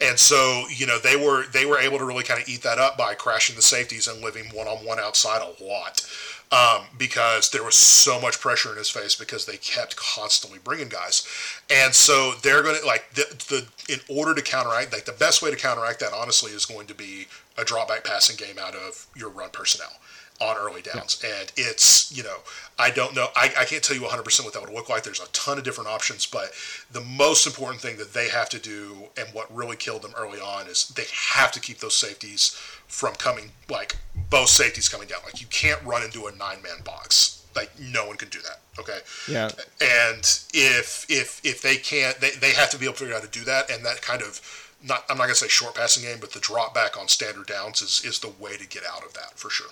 [0.00, 2.78] And so, you know, they were they were able to really kind of eat that
[2.78, 6.06] up by crashing the safeties and living one on one outside a lot
[6.52, 10.88] um, because there was so much pressure in his face because they kept constantly bringing
[10.88, 11.26] guys,
[11.70, 15.42] and so they're going to like the, the in order to counteract like the best
[15.42, 17.26] way to counteract that honestly is going to be
[17.58, 19.92] a drop back passing game out of your run personnel
[20.40, 21.22] on early downs.
[21.22, 21.30] Yeah.
[21.40, 22.36] And it's, you know,
[22.78, 25.02] I don't know, I, I can't tell you 100% what that would look like.
[25.02, 26.52] There's a ton of different options, but
[26.90, 30.38] the most important thing that they have to do and what really killed them early
[30.38, 33.96] on is they have to keep those safeties from coming, like
[34.30, 35.20] both safeties coming down.
[35.24, 37.44] Like you can't run into a nine man box.
[37.54, 38.60] Like no one can do that.
[38.78, 38.98] Okay.
[39.28, 39.48] Yeah.
[39.80, 40.20] And
[40.52, 43.26] if if if they can't, they, they have to be able to figure out how
[43.26, 43.70] to do that.
[43.70, 44.40] And that kind of
[44.84, 47.80] not I'm not gonna say short passing game, but the drop back on standard downs
[47.80, 49.70] is is the way to get out of that for sure.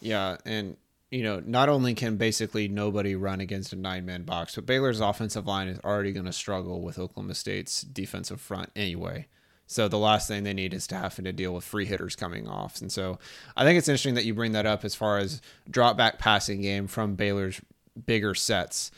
[0.00, 0.76] Yeah, and
[1.10, 5.00] you know, not only can basically nobody run against a nine man box, but Baylor's
[5.00, 9.26] offensive line is already going to struggle with Oklahoma State's defensive front anyway.
[9.66, 12.48] So the last thing they need is to having to deal with free hitters coming
[12.48, 12.80] off.
[12.80, 13.18] And so
[13.54, 16.62] I think it's interesting that you bring that up as far as drop back passing
[16.62, 17.60] game from Baylor's
[18.06, 18.90] bigger sets.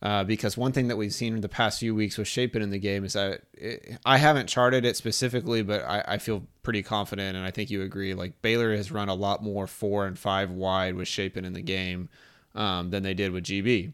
[0.00, 2.70] Uh, because one thing that we've seen in the past few weeks with Shapen in
[2.70, 6.84] the game is that it, I haven't charted it specifically, but I, I, feel pretty
[6.84, 8.14] confident, and I think you agree.
[8.14, 11.62] Like Baylor has run a lot more four and five wide with Shapen in the
[11.62, 12.10] game
[12.54, 13.92] um, than they did with GB.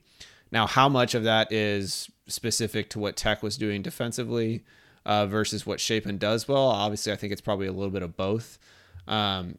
[0.52, 4.62] Now, how much of that is specific to what Tech was doing defensively
[5.06, 6.68] uh, versus what Shapen does well?
[6.68, 8.58] Obviously, I think it's probably a little bit of both.
[9.08, 9.58] Um,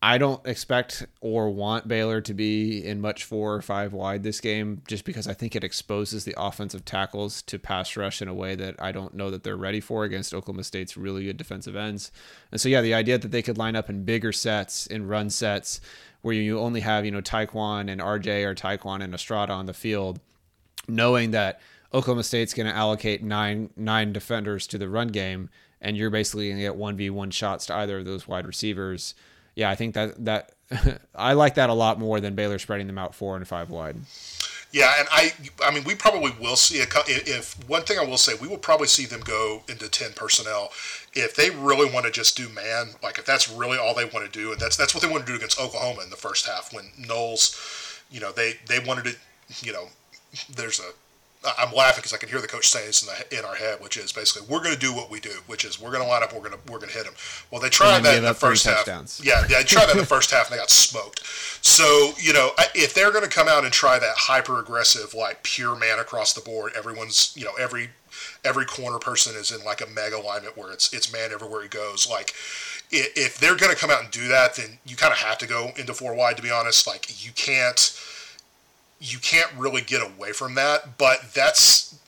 [0.00, 4.40] I don't expect or want Baylor to be in much four or five wide this
[4.40, 8.34] game just because I think it exposes the offensive tackles to pass rush in a
[8.34, 11.74] way that I don't know that they're ready for against Oklahoma State's really good defensive
[11.74, 12.12] ends.
[12.52, 15.30] And so, yeah, the idea that they could line up in bigger sets, in run
[15.30, 15.80] sets,
[16.22, 19.74] where you only have, you know, Tyquan and RJ or Tyquan and Estrada on the
[19.74, 20.20] field,
[20.86, 21.60] knowing that
[21.92, 26.50] Oklahoma State's going to allocate nine nine defenders to the run game, and you're basically
[26.50, 29.16] going to get 1v1 shots to either of those wide receivers–
[29.58, 30.52] yeah, I think that that
[31.16, 33.96] I like that a lot more than Baylor spreading them out four and five wide.
[34.70, 35.32] Yeah, and I,
[35.64, 36.86] I mean, we probably will see a.
[37.08, 40.70] If one thing I will say, we will probably see them go into ten personnel
[41.12, 42.90] if they really want to just do man.
[43.02, 45.26] Like if that's really all they want to do, and that's that's what they want
[45.26, 49.06] to do against Oklahoma in the first half when Knowles, you know, they they wanted
[49.06, 49.88] to, you know,
[50.54, 50.92] there's a
[51.56, 53.80] I'm laughing because I can hear the coach saying this in, the, in our head,
[53.80, 56.08] which is basically we're going to do what we do, which is we're going to
[56.08, 57.14] line up, we're going to we're going to hit them.
[57.50, 58.78] Well, they tried that in the first half.
[58.78, 59.20] Touchdowns.
[59.22, 61.24] Yeah, yeah, they tried that in the first half and they got smoked.
[61.64, 65.42] So you know, if they're going to come out and try that hyper aggressive, like
[65.44, 67.90] pure man across the board, everyone's you know every
[68.44, 71.68] every corner person is in like a mega alignment where it's it's man everywhere he
[71.68, 72.08] goes.
[72.08, 72.34] Like
[72.90, 75.46] if they're going to come out and do that, then you kind of have to
[75.46, 76.36] go into four wide.
[76.36, 77.78] To be honest, like you can't
[79.00, 80.98] you can't really get away from that.
[80.98, 81.98] But that's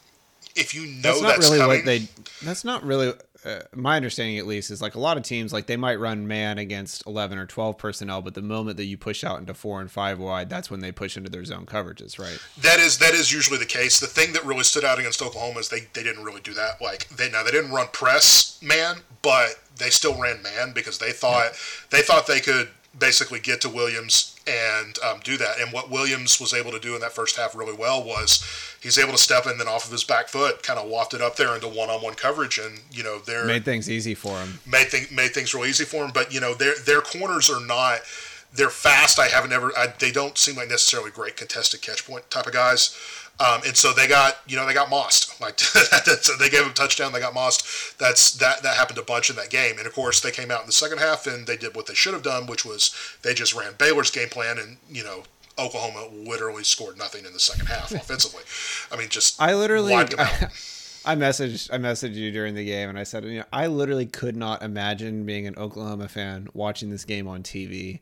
[0.56, 2.08] if you know that's, not really coming, what they.
[2.42, 3.14] That's not really.
[3.42, 6.28] Uh, my understanding, at least, is like a lot of teams, like they might run
[6.28, 9.80] man against eleven or twelve personnel, but the moment that you push out into four
[9.80, 12.38] and five wide, that's when they push into their zone coverages, right?
[12.60, 13.98] That is that is usually the case.
[13.98, 16.82] The thing that really stood out against Oklahoma is they, they didn't really do that.
[16.82, 21.12] Like they now they didn't run press man, but they still ran man because they
[21.12, 21.58] thought yeah.
[21.90, 22.68] they thought they could
[22.98, 25.60] basically get to Williams and um, do that.
[25.60, 28.44] And what Williams was able to do in that first half really well was
[28.80, 31.20] he's able to step in then off of his back foot, kind of waft it
[31.20, 34.58] up there into one-on-one coverage, and you know they're made things easy for him.
[34.66, 37.64] Made things made things real easy for him, but you know their their corners are
[37.64, 38.00] not.
[38.52, 39.20] They're fast.
[39.20, 39.72] I haven't ever.
[39.78, 42.96] I, they don't seem like necessarily great contested catch point type of guys.
[43.40, 45.28] Um, and so they got, you know, they got mossed.
[45.40, 45.56] Like
[46.38, 47.98] they gave him a touchdown, they got mossed.
[47.98, 49.78] That's that that happened a bunch in that game.
[49.78, 51.94] And of course, they came out in the second half and they did what they
[51.94, 55.22] should have done, which was they just ran Baylor's game plan, and you know,
[55.58, 58.42] Oklahoma literally scored nothing in the second half offensively.
[58.92, 59.94] I mean, just I literally.
[61.02, 64.04] I messaged I messaged you during the game and I said, you know, I literally
[64.04, 68.00] could not imagine being an Oklahoma fan watching this game on TV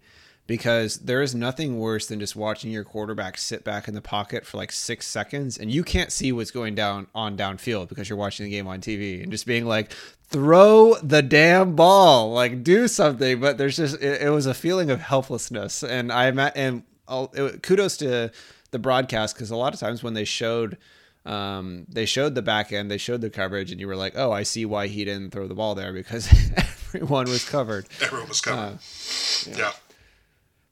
[0.49, 4.47] because there is nothing worse than just watching your quarterback sit back in the pocket
[4.47, 8.19] for like six seconds and you can't see what's going down on downfield because you're
[8.19, 9.93] watching the game on TV and just being like,
[10.31, 13.39] throw the damn ball, like do something.
[13.39, 17.63] But there's just it, it was a feeling of helplessness, and I met, and it,
[17.63, 18.33] kudos to
[18.71, 20.79] the broadcast because a lot of times when they showed.
[21.27, 24.33] Um, they showed the back end, they showed the coverage, and you were like, "Oh,
[24.33, 26.27] I see why he didn't throw the ball there because
[26.57, 28.79] everyone was covered." Everyone was covered.
[28.79, 29.59] Uh, yeah.
[29.59, 29.73] yeah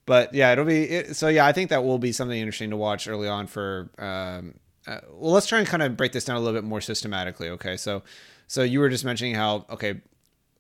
[0.07, 1.29] but yeah, it'll be it, so.
[1.29, 3.49] Yeah, I think that will be something interesting to watch early on.
[3.49, 4.55] For um,
[4.87, 7.49] uh, well, let's try and kind of break this down a little bit more systematically.
[7.51, 8.03] Okay, so
[8.47, 10.01] so you were just mentioning how okay,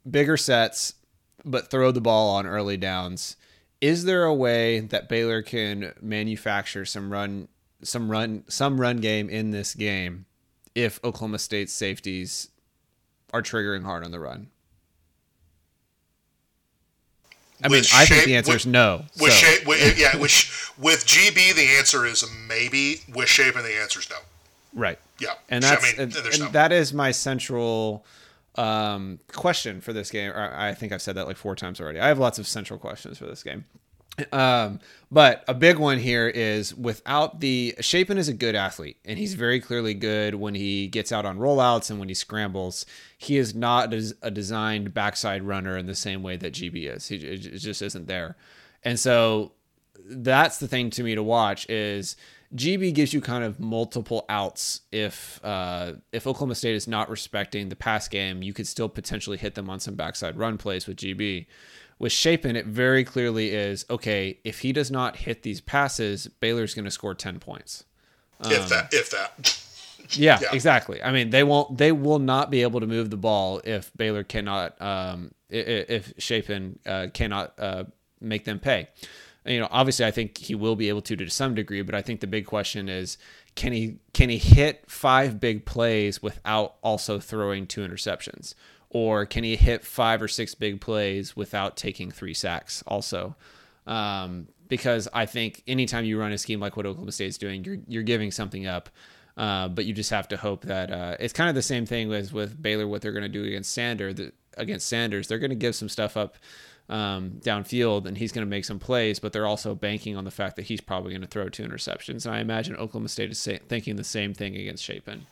[0.09, 0.94] bigger sets,
[1.44, 3.36] but throw the ball on early downs.
[3.80, 7.49] Is there a way that Baylor can manufacture some run,
[7.82, 10.26] some run, some run game in this game
[10.74, 12.49] if Oklahoma State's safeties
[13.32, 14.49] are triggering hard on the run?
[17.65, 19.05] I mean, I think the answer with, is no.
[19.21, 19.47] With so.
[19.47, 20.33] shape, with, yeah, with,
[20.79, 23.01] with GB, the answer is maybe.
[23.13, 24.17] With shape, and the answer is no.
[24.75, 24.99] Right.
[25.19, 25.35] Yeah.
[25.49, 26.49] And that's I mean, and, and no.
[26.49, 28.05] that is my central
[28.57, 30.33] um, question for this game.
[30.35, 31.99] I think I've said that like four times already.
[31.99, 33.65] I have lots of central questions for this game.
[34.33, 39.19] Um, but a big one here is without the Shapen is a good athlete, and
[39.19, 42.87] he's very clearly good when he gets out on rollouts and when he scrambles.
[43.19, 47.09] He is not a designed backside runner in the same way that GB is.
[47.09, 48.37] He it just isn't there,
[48.83, 49.53] and so
[50.09, 52.17] that's the thing to me to watch is
[52.55, 57.69] GB gives you kind of multiple outs if uh, if Oklahoma State is not respecting
[57.69, 60.97] the pass game, you could still potentially hit them on some backside run plays with
[60.97, 61.47] GB.
[61.99, 64.38] With Shapen, it very clearly is okay.
[64.44, 67.84] If he does not hit these passes, Baylor's going to score ten points.
[68.40, 69.11] Um, if that, if
[70.09, 70.18] that.
[70.18, 71.03] yeah, yeah, exactly.
[71.03, 71.78] I mean, they won't.
[71.78, 74.80] They will not be able to move the ball if Baylor cannot.
[74.80, 77.84] Um, if Shapen uh, cannot uh,
[78.20, 78.88] make them pay.
[79.47, 82.03] You know, obviously, I think he will be able to to some degree, but I
[82.03, 83.16] think the big question is,
[83.55, 88.55] can he can he hit five big plays without also throwing two interceptions?
[88.97, 93.36] Or can he hit five or six big plays without taking three sacks also?
[93.86, 97.64] Um, because i think anytime you run a scheme like what oklahoma State is doing
[97.64, 98.88] you're, you're giving something up
[99.36, 102.12] uh, but you just have to hope that uh, it's kind of the same thing
[102.12, 105.28] as with baylor what they're going to do against sander the, against sanders.
[105.28, 106.38] They're going to give some stuff up
[106.88, 110.30] um, downfield and he's going to make some plays but they're also banking on the
[110.30, 112.24] fact that he's probably going to throw two interceptions.
[112.24, 115.26] And i imagine oklahoma state is thinking the same thing against shapen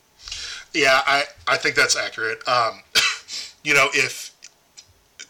[0.74, 2.46] yeah i, I think that's accurate.
[2.48, 2.82] Um,
[3.64, 4.34] you know, if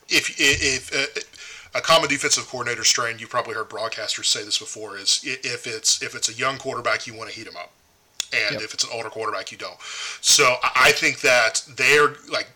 [0.09, 4.59] if if, if uh, a common defensive coordinator strain, you've probably heard broadcasters say this
[4.59, 7.72] before, is if it's if it's a young quarterback, you want to heat him up,
[8.32, 8.62] and yep.
[8.62, 9.80] if it's an older quarterback, you don't.
[10.20, 12.49] So I think that they're like,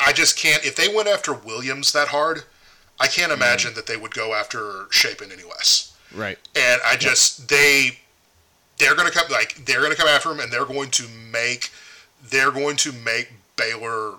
[0.00, 0.64] I just can't.
[0.64, 2.44] If they went after Williams that hard,
[3.00, 3.42] I can't mm-hmm.
[3.42, 3.74] imagine mm.
[3.76, 5.96] that they would go after Shapen any less.
[6.14, 6.38] Right.
[6.56, 7.48] And I just yep.
[7.48, 7.98] they
[8.78, 11.04] they're going to come like they're going to come after him, and they're going to
[11.30, 11.70] make
[12.30, 14.14] they're going to make Baylor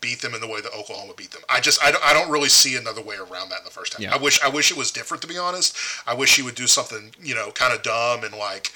[0.00, 1.42] beat them in the way that Oklahoma beat them.
[1.48, 3.94] I just I don't, I don't really see another way around that in the first
[3.94, 4.02] half.
[4.02, 4.14] Yeah.
[4.14, 5.76] I wish I wish it was different to be honest.
[6.06, 8.72] I wish he would do something you know kind of dumb and like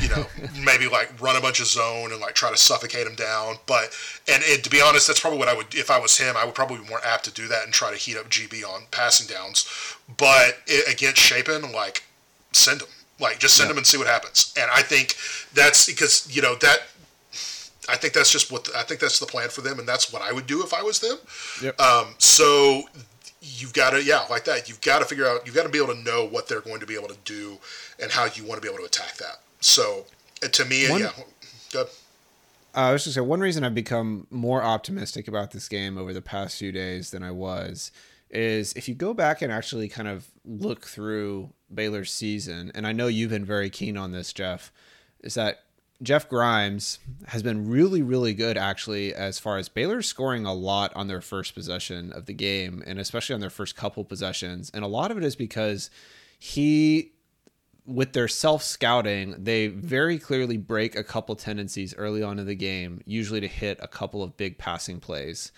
[0.00, 0.26] you know
[0.64, 3.56] maybe like run a bunch of zone and like try to suffocate him down.
[3.66, 3.96] But
[4.28, 6.36] and to be honest, that's probably what I would if I was him.
[6.36, 8.64] I would probably be more apt to do that and try to heat up GB
[8.64, 9.68] on passing downs.
[10.16, 12.04] But it, against Shapen, like
[12.52, 12.88] send him.
[13.18, 13.72] Like just send yeah.
[13.72, 14.52] him and see what happens.
[14.58, 15.16] And I think
[15.54, 16.80] that's because you know that
[17.88, 20.12] I think that's just what the, I think that's the plan for them, and that's
[20.12, 21.18] what I would do if I was them.
[21.62, 21.80] Yep.
[21.80, 22.82] Um, so
[23.40, 25.78] you've got to yeah like that you've got to figure out you've got to be
[25.78, 27.58] able to know what they're going to be able to do
[28.02, 29.40] and how you want to be able to attack that.
[29.60, 30.04] So
[30.40, 31.10] to me, one, yeah.
[31.74, 31.84] Uh,
[32.74, 36.22] I was just say one reason I've become more optimistic about this game over the
[36.22, 37.90] past few days than I was
[38.30, 42.92] is if you go back and actually kind of look through Baylor's season, and I
[42.92, 44.72] know you've been very keen on this, Jeff,
[45.20, 45.62] is that
[46.02, 50.94] Jeff Grimes has been really, really good actually, as far as Baylor scoring a lot
[50.94, 54.70] on their first possession of the game, and especially on their first couple possessions.
[54.74, 55.90] And a lot of it is because
[56.38, 57.12] he
[57.86, 62.54] with their self scouting, they very clearly break a couple tendencies early on in the
[62.54, 65.52] game, usually to hit a couple of big passing plays.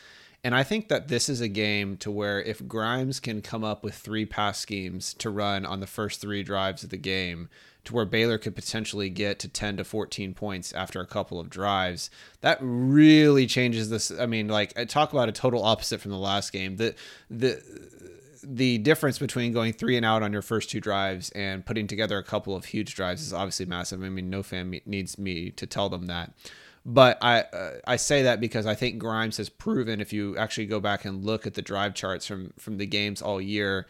[0.44, 3.82] And I think that this is a game to where if Grimes can come up
[3.82, 7.48] with three pass schemes to run on the first three drives of the game,
[7.84, 11.48] to where Baylor could potentially get to 10 to 14 points after a couple of
[11.48, 12.10] drives,
[12.40, 14.10] that really changes this.
[14.10, 16.76] I mean, like talk about a total opposite from the last game.
[16.76, 16.94] The
[17.30, 17.62] the
[18.42, 22.18] the difference between going three and out on your first two drives and putting together
[22.18, 24.02] a couple of huge drives is obviously massive.
[24.02, 26.32] I mean, no fan needs me to tell them that.
[26.84, 30.66] But I uh, I say that because I think Grimes has proven if you actually
[30.66, 33.86] go back and look at the drive charts from from the games all year,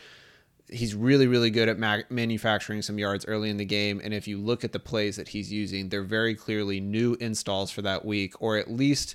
[0.71, 4.01] he's really really good at ma- manufacturing some yards early in the game.
[4.03, 7.71] And if you look at the plays that he's using, they're very clearly new installs
[7.71, 9.15] for that week, or at least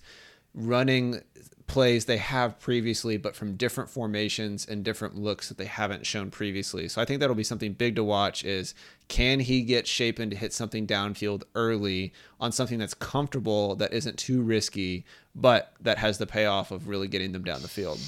[0.54, 1.22] running
[1.68, 6.30] plays they have previously, but from different formations and different looks that they haven't shown
[6.30, 6.88] previously.
[6.88, 8.76] So I think that'll be something big to watch is
[9.08, 14.18] can he get Shapen to hit something downfield early on something that's comfortable, that isn't
[14.18, 18.00] too risky, but that has the payoff of really getting them down the field.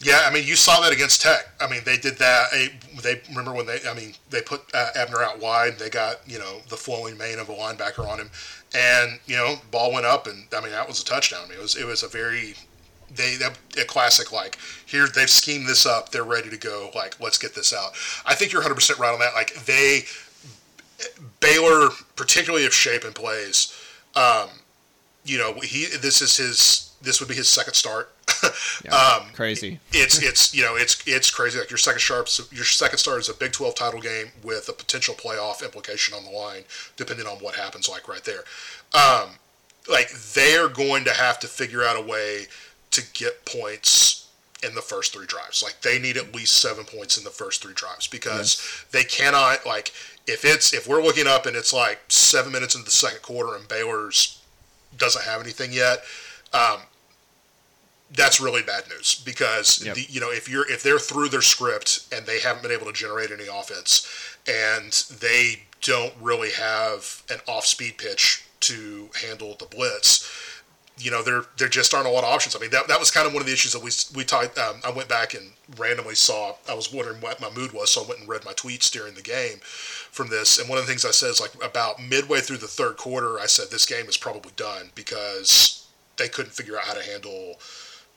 [0.00, 1.48] Yeah, I mean, you saw that against Tech.
[1.60, 2.50] I mean, they did that.
[3.02, 5.78] They remember when they, I mean, they put uh, Abram out wide.
[5.78, 8.30] They got you know the flowing mane of a linebacker on him,
[8.74, 11.40] and you know, ball went up, and I mean, that was a touchdown.
[11.44, 12.54] I mean, it was it was a very
[13.14, 13.36] they
[13.80, 17.54] a classic like here they've schemed this up they're ready to go like let's get
[17.54, 17.92] this out
[18.26, 20.02] i think you're 100% right on that like they
[21.40, 23.74] baylor particularly if shapen plays
[24.14, 24.48] um,
[25.24, 28.14] you know he this is his this would be his second start
[28.84, 32.64] yeah, um, crazy it's it's you know it's it's crazy like your second sharp your
[32.64, 36.30] second start is a big 12 title game with a potential playoff implication on the
[36.30, 36.62] line
[36.96, 38.44] depending on what happens like right there
[38.94, 39.30] um,
[39.90, 42.46] like they're going to have to figure out a way
[42.90, 44.28] to get points
[44.62, 45.62] in the first three drives.
[45.62, 48.84] Like they need at least seven points in the first three drives because yes.
[48.90, 49.92] they cannot like
[50.26, 53.56] if it's if we're looking up and it's like seven minutes into the second quarter
[53.56, 54.42] and Baylor's
[54.96, 55.98] doesn't have anything yet.
[56.52, 56.80] Um,
[58.14, 59.94] that's really bad news because yep.
[59.94, 62.86] the, you know if you're if they're through their script and they haven't been able
[62.86, 64.08] to generate any offense
[64.46, 70.28] and they don't really have an off speed pitch to handle the blitz
[71.00, 72.56] you know, there there just aren't a lot of options.
[72.56, 74.58] I mean, that, that was kind of one of the issues that we we talked.
[74.58, 76.54] Um, I went back and randomly saw.
[76.68, 79.14] I was wondering what my mood was, so I went and read my tweets during
[79.14, 80.58] the game from this.
[80.58, 83.38] And one of the things I said is like about midway through the third quarter,
[83.38, 85.86] I said this game is probably done because
[86.16, 87.56] they couldn't figure out how to handle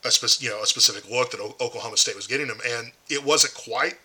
[0.03, 3.23] a spe- you know a specific look that Oklahoma State was getting them, and it
[3.23, 3.97] wasn't quite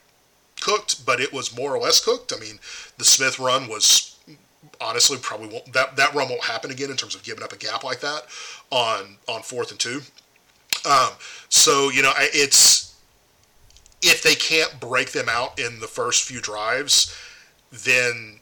[0.61, 2.33] cooked, but it was more or less cooked.
[2.35, 2.59] I mean,
[2.99, 4.17] the Smith run was
[4.81, 7.57] honestly probably won't that that run won't happen again in terms of giving up a
[7.57, 8.23] gap like that
[8.71, 10.01] on on fourth and two.
[10.89, 11.11] Um,
[11.49, 12.95] so you know it's
[14.03, 17.17] if they can't break them out in the first few drives,
[17.73, 18.41] then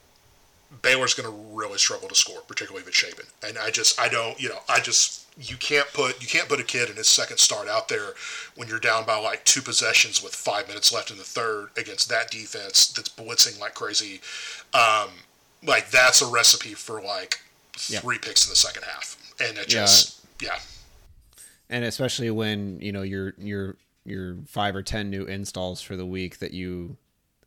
[0.83, 3.27] Baylor's going to really struggle to score, particularly if it's Shapen.
[3.47, 6.61] And I just I don't you know I just you can't put you can't put
[6.61, 8.15] a kid in his second start out there
[8.55, 12.09] when you're down by like two possessions with five minutes left in the third against
[12.09, 14.21] that defense that's blitzing like crazy.
[14.73, 15.11] Um,
[15.67, 17.41] like that's a recipe for like
[17.73, 20.51] three picks in the second half, and it just yeah.
[20.53, 20.59] yeah.
[21.69, 26.07] And especially when you know your your your five or ten new installs for the
[26.07, 26.97] week that you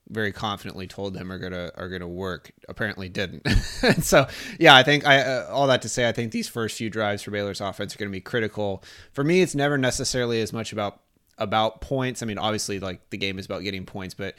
[0.09, 2.51] very confidently told them are gonna are gonna work.
[2.69, 3.47] Apparently didn't.
[4.01, 4.27] So
[4.59, 7.21] yeah i think i uh, all that to say i think these first few drives
[7.23, 8.83] for baylor's offense are gonna be critical.
[9.13, 11.01] For me it's never necessarily as much about
[11.37, 12.23] about points.
[12.23, 14.35] I mean obviously like the game is about getting points but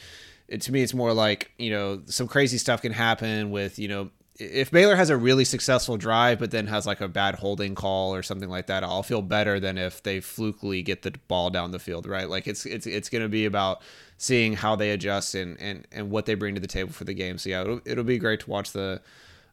[0.48, 3.88] it, to me, it's more like you know some crazy stuff can happen with you
[3.88, 7.74] know if Baylor has a really successful drive, but then has like a bad holding
[7.74, 11.50] call or something like that, I'll feel better than if they flukily get the ball
[11.50, 12.28] down the field, right?
[12.28, 13.82] Like it's it's it's going to be about
[14.16, 17.14] seeing how they adjust and, and and what they bring to the table for the
[17.14, 17.38] game.
[17.38, 19.00] So yeah, it'll, it'll be great to watch the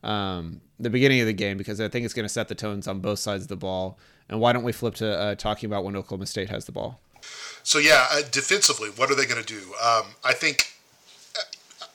[0.04, 2.88] um, the beginning of the game because I think it's going to set the tones
[2.88, 3.98] on both sides of the ball.
[4.30, 7.00] And why don't we flip to uh, talking about when Oklahoma State has the ball?
[7.64, 9.74] So yeah, uh, defensively, what are they going to do?
[9.84, 10.75] Um, I think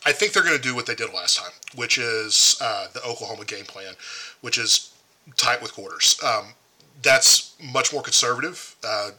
[0.06, 3.02] I think they're going to do what they did last time, which is uh, the
[3.02, 3.94] Oklahoma game plan,
[4.40, 4.92] which is
[5.36, 6.18] tight with quarters.
[6.24, 6.54] Um,
[7.02, 9.10] that's much more conservative, uh,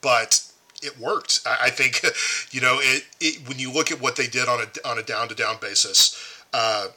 [0.00, 0.42] but
[0.82, 1.40] it worked.
[1.46, 2.02] I, I, think,
[2.50, 5.02] you know, it, it, when you look at what they did on a on a
[5.02, 6.16] down to down basis,
[6.52, 6.88] uh,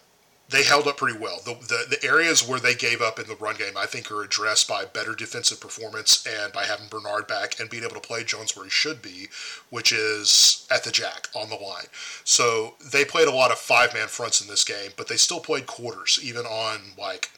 [0.50, 1.40] they held up pretty well.
[1.44, 4.24] The, the, the areas where they gave up in the run game, I think, are
[4.24, 8.24] addressed by better defensive performance and by having Bernard back and being able to play
[8.24, 9.28] Jones where he should be,
[9.72, 11.86] which is at the jack on the line.
[12.24, 15.40] So they played a lot of five man fronts in this game, but they still
[15.40, 17.32] played quarters, even on like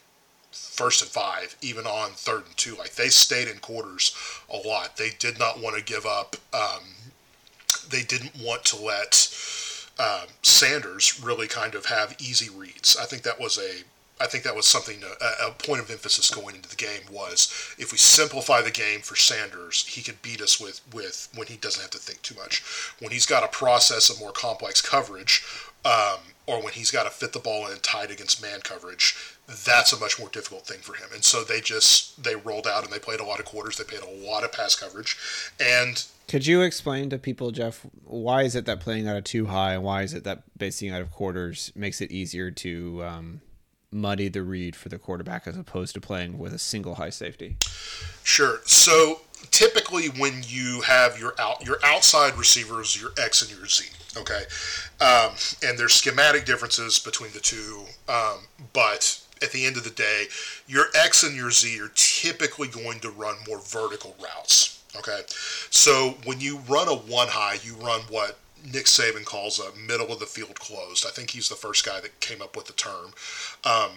[0.52, 2.76] first and five, even on third and two.
[2.76, 4.16] Like they stayed in quarters
[4.50, 4.98] a lot.
[4.98, 6.36] They did not want to give up.
[6.54, 6.84] Um,
[7.90, 9.14] they didn't want to let
[10.00, 12.98] uh, Sanders really kind of have easy reads.
[12.98, 13.84] I think that was a
[14.20, 17.76] I think that was something a, a, point of emphasis going into the game was
[17.78, 21.58] if we simplify the game for Sanders, he can beat us with with when he
[21.58, 22.64] doesn't have to think too much.
[23.00, 25.46] When he's got to process a more complex coverage,
[25.86, 29.16] um, or when he's got to fit the ball in tight against man coverage,
[29.66, 31.10] that's a much more difficult thing for him.
[31.14, 33.78] And so they just they rolled out and they played a lot of quarters.
[33.78, 35.16] They played a lot of pass coverage,
[35.60, 39.46] and could you explain to people, Jeff, why is it that playing out of two
[39.46, 43.42] high, and why is it that basing out of quarters makes it easier to um,
[43.92, 47.56] muddy the read for the quarterback as opposed to playing with a single high safety?
[48.24, 48.60] Sure.
[48.66, 49.22] So
[49.52, 53.86] typically, when you have your out your outside receivers, your X and your Z,
[54.18, 54.44] okay,
[55.00, 55.32] um,
[55.64, 58.40] and there's schematic differences between the two, um,
[58.74, 60.26] but at the end of the day,
[60.68, 65.22] your X and your Z are typically going to run more vertical routes Okay,
[65.70, 68.38] so when you run a one high, you run what
[68.74, 71.06] Nick Saban calls a middle of the field closed.
[71.06, 73.12] I think he's the first guy that came up with the term.
[73.64, 73.92] Um,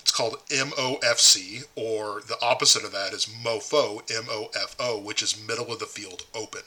[0.00, 5.78] it's called MOFC, or the opposite of that is MOFO, M-O-F-O, which is middle of
[5.78, 6.62] the field open.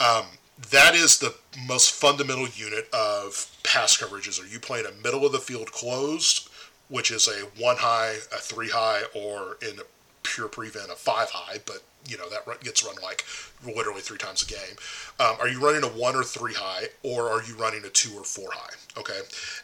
[0.00, 0.24] Um,
[0.70, 1.34] that is the
[1.66, 4.42] most fundamental unit of pass coverages.
[4.42, 6.48] Are you playing a middle of the field closed,
[6.88, 9.82] which is a one high, a three high, or in a
[10.22, 13.24] pure prevent a five high, but you know that gets run like
[13.64, 14.76] literally three times a game.
[15.20, 18.16] Um, are you running a one or three high, or are you running a two
[18.16, 18.74] or four high?
[18.98, 19.20] Okay,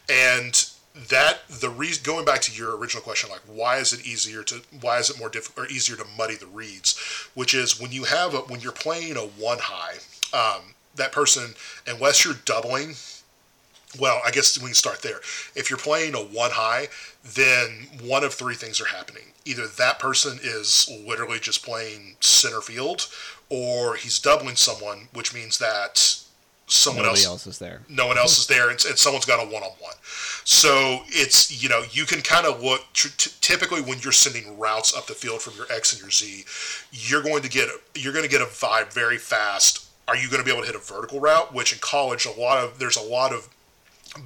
[0.09, 0.69] and
[1.11, 4.63] that the reason going back to your original question, like why is it easier to
[4.81, 6.99] why is it more difficult or easier to muddy the reads?
[7.35, 9.97] Which is when you have a when you're playing a one high,
[10.33, 11.55] um, that person
[11.87, 12.95] unless you're doubling
[13.99, 15.20] well, I guess we can start there.
[15.55, 16.88] If you're playing a one high,
[17.24, 19.24] then one of three things are happening.
[19.45, 23.09] Either that person is literally just playing center field,
[23.51, 26.24] or he's doubling someone, which means that
[26.66, 27.82] someone else, else is there.
[27.88, 29.95] No one else is there, and, and someone's got a one on one.
[30.45, 32.82] So it's you know you can kind of look.
[32.95, 36.45] T- typically, when you're sending routes up the field from your X and your Z,
[36.92, 39.86] you're going to get you're going to get a vibe very fast.
[40.07, 41.55] Are you going to be able to hit a vertical route?
[41.55, 43.49] Which in college, a lot of there's a lot of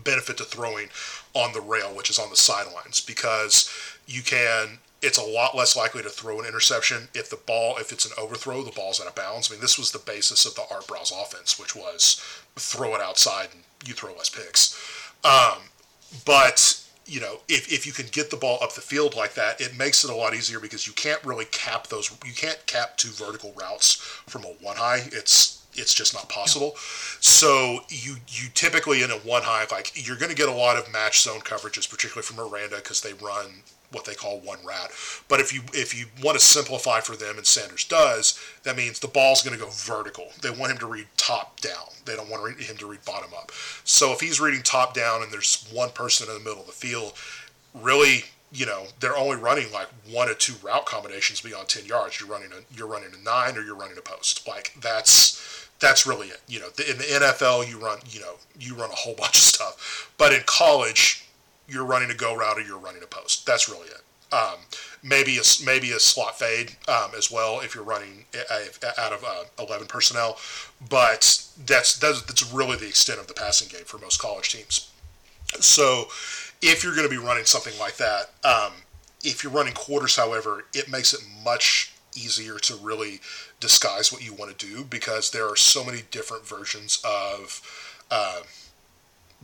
[0.04, 0.88] benefit to throwing
[1.34, 3.70] on the rail, which is on the sidelines, because
[4.06, 4.78] you can.
[5.00, 8.10] It's a lot less likely to throw an interception if the ball, if it's an
[8.18, 9.48] overthrow, the ball's out of bounds.
[9.48, 12.20] I mean, this was the basis of the Art Briles offense, which was
[12.56, 14.76] throw it outside and you throw less picks.
[15.24, 15.58] Um,
[16.24, 19.60] but you know, if, if you can get the ball up the field like that,
[19.60, 22.10] it makes it a lot easier because you can't really cap those.
[22.24, 25.08] You can't cap two vertical routes from a one high.
[25.12, 26.74] It's it's just not possible.
[27.20, 30.76] So you you typically in a one high like you're going to get a lot
[30.76, 34.90] of match zone coverages, particularly from Aranda because they run what they call one rat.
[35.28, 38.98] But if you if you want to simplify for them, and Sanders does, that means
[38.98, 40.28] the ball's going to go vertical.
[40.42, 41.88] They want him to read top down.
[42.04, 43.52] They don't want him to read bottom up.
[43.84, 46.72] So if he's reading top down and there's one person in the middle of the
[46.72, 47.14] field,
[47.74, 52.18] really you know they're only running like one or two route combinations beyond 10 yards
[52.18, 56.06] you're running a you're running a nine or you're running a post like that's that's
[56.06, 56.40] really it.
[56.48, 59.42] You know, in the NFL, you run, you know, you run a whole bunch of
[59.42, 61.24] stuff, but in college,
[61.68, 63.46] you're running a go route or you're running a post.
[63.46, 64.02] That's really it.
[64.30, 64.58] Um,
[65.02, 68.26] maybe a maybe a slot fade um, as well if you're running
[68.98, 70.38] out of uh, 11 personnel,
[70.90, 74.90] but that's, that's that's really the extent of the passing game for most college teams.
[75.60, 76.08] So,
[76.60, 78.72] if you're going to be running something like that, um,
[79.22, 83.20] if you're running quarters, however, it makes it much easier to really
[83.60, 87.60] disguise what you want to do because there are so many different versions of
[88.10, 88.40] uh,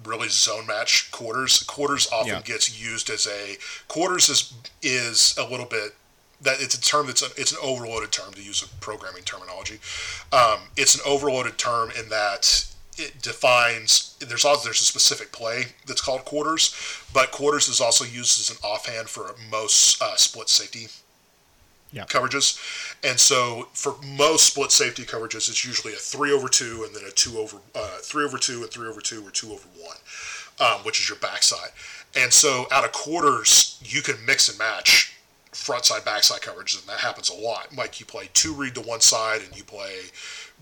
[0.05, 1.63] really zone match quarters.
[1.63, 2.43] Quarters often yeah.
[2.43, 3.57] gets used as a
[3.89, 5.95] quarters is is a little bit
[6.43, 9.79] that it's a term that's a, it's an overloaded term to use a programming terminology.
[10.33, 12.67] Um, it's an overloaded term in that
[12.97, 16.75] it defines there's also there's a specific play that's called quarters,
[17.13, 20.89] but quarters is also used as an offhand for most uh, split safety
[21.95, 22.05] yeah.
[22.05, 22.59] coverages.
[23.03, 27.05] And so for most split safety coverages, it's usually a three over two and then
[27.09, 29.97] a two over uh, three over two and three over two or two over one,
[30.61, 31.71] um, which is your backside.
[32.17, 35.17] And so out of quarters, you can mix and match
[35.53, 37.75] front side backside coverages, and that happens a lot.
[37.75, 39.95] Like you play two read to one side and you play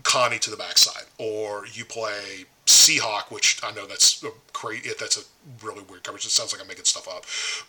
[0.03, 4.89] Connie to the backside, or you play Seahawk, which I know that's a crazy.
[4.99, 6.25] That's a really weird coverage.
[6.25, 7.25] It sounds like I'm making stuff up,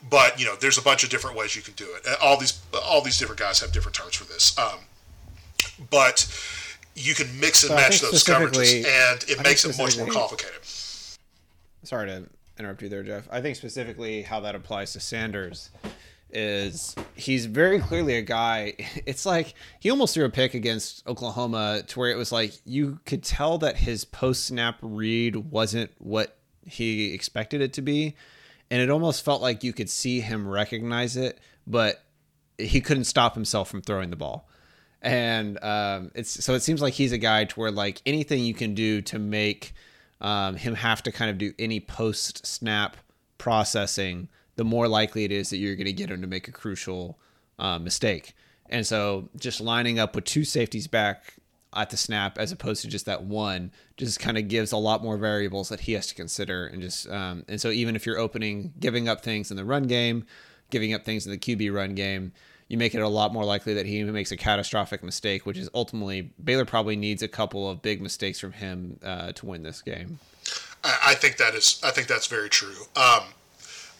[0.09, 2.07] but you know, there's a bunch of different ways you can do it.
[2.23, 4.81] All these all these different guys have different terms for this, um,
[5.91, 6.27] but
[6.95, 10.07] you can mix and so match those coverages, and it I makes it much more
[10.07, 10.61] complicated.
[11.83, 12.25] Sorry to
[12.59, 13.29] interrupt you there, Jeff.
[13.31, 15.71] I think specifically how that applies to Sanders
[16.35, 18.75] is he's very clearly a guy.
[19.07, 23.01] It's like he almost threw a pick against Oklahoma to where it was like you
[23.07, 28.17] could tell that his post snap read wasn't what he expected it to be.
[28.71, 32.03] And it almost felt like you could see him recognize it, but
[32.59, 34.49] he couldn't stop himself from throwing the ball.
[35.03, 38.55] And um, it's so it seems like he's a guy to where like anything you
[38.55, 39.75] can do to make
[40.21, 42.97] um, him have to kind of do any post snap
[43.37, 46.53] processing, the more likely it is that you're going to get him to make a
[46.53, 47.19] crucial
[47.59, 48.35] uh, mistake.
[48.71, 51.35] And so just lining up with two safeties back
[51.75, 55.03] at the snap as opposed to just that one just kind of gives a lot
[55.03, 58.19] more variables that he has to consider and just um, and so even if you're
[58.19, 60.25] opening giving up things in the run game
[60.71, 62.33] giving up things in the qb run game
[62.69, 65.69] you make it a lot more likely that he makes a catastrophic mistake which is
[65.75, 69.83] ultimately baylor probably needs a couple of big mistakes from him uh, to win this
[69.83, 70.19] game
[70.85, 73.25] I think that is i think that's very true um,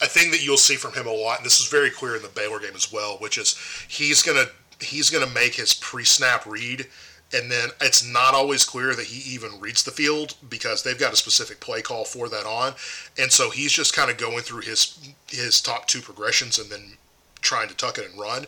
[0.01, 2.21] a thing that you'll see from him a lot and this is very clear in
[2.21, 4.45] the baylor game as well which is he's gonna
[4.81, 6.85] he's gonna make his pre-snap read
[7.33, 11.13] and then it's not always clear that he even reads the field because they've got
[11.13, 12.73] a specific play call for that on.
[13.17, 14.97] And so he's just kind of going through his
[15.29, 16.97] his top two progressions and then
[17.41, 18.45] trying to tuck it and run.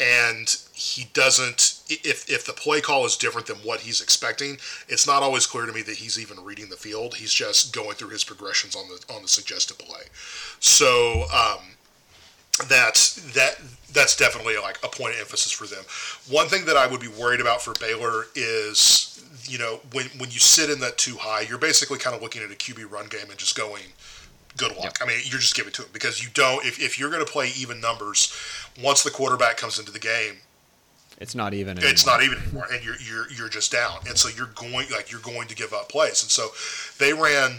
[0.00, 4.56] And he doesn't if if the play call is different than what he's expecting
[4.88, 7.94] it's not always clear to me that he's even reading the field he's just going
[7.94, 10.02] through his progressions on the on the suggested play
[10.58, 11.60] so um,
[12.68, 13.56] that's that
[13.92, 15.84] that's definitely like a point of emphasis for them.
[16.28, 20.30] One thing that I would be worried about for Baylor is, you know, when when
[20.30, 23.06] you sit in that two high, you're basically kind of looking at a QB run
[23.08, 23.82] game and just going,
[24.56, 24.98] good luck.
[25.00, 25.02] Yep.
[25.02, 26.64] I mean, you're just giving to it because you don't.
[26.64, 28.34] If, if you're going to play even numbers,
[28.82, 30.36] once the quarterback comes into the game,
[31.20, 31.76] it's not even.
[31.76, 31.90] Anymore.
[31.90, 35.10] It's not even anymore, and you're you're you're just down, and so you're going like
[35.12, 36.48] you're going to give up plays, and so
[36.98, 37.56] they ran,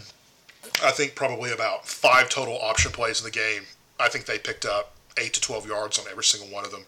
[0.83, 3.63] I think probably about five total option plays in the game.
[3.99, 6.85] I think they picked up eight to 12 yards on every single one of them.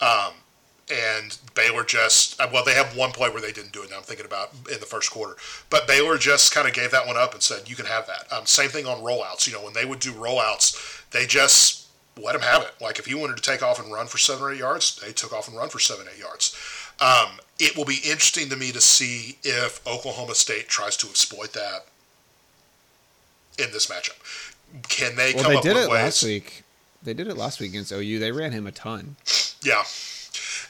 [0.00, 0.32] Um,
[0.92, 3.98] and Baylor just, uh, well, they have one play where they didn't do it now.
[3.98, 5.36] I'm thinking about in the first quarter.
[5.70, 8.30] But Baylor just kind of gave that one up and said, you can have that.
[8.32, 9.46] Um, same thing on rollouts.
[9.46, 11.79] You know, when they would do rollouts, they just
[12.16, 12.72] let him have it.
[12.80, 15.12] Like if he wanted to take off and run for seven or eight yards, they
[15.12, 16.56] took off and run for seven, eight yards.
[17.00, 21.52] Um, it will be interesting to me to see if Oklahoma State tries to exploit
[21.54, 21.86] that
[23.58, 24.18] in this matchup.
[24.88, 26.02] Can they well, come they up did with it ways?
[26.02, 26.62] last week
[27.02, 28.18] they did it last week against OU.
[28.18, 29.16] They ran him a ton.
[29.62, 29.82] Yeah.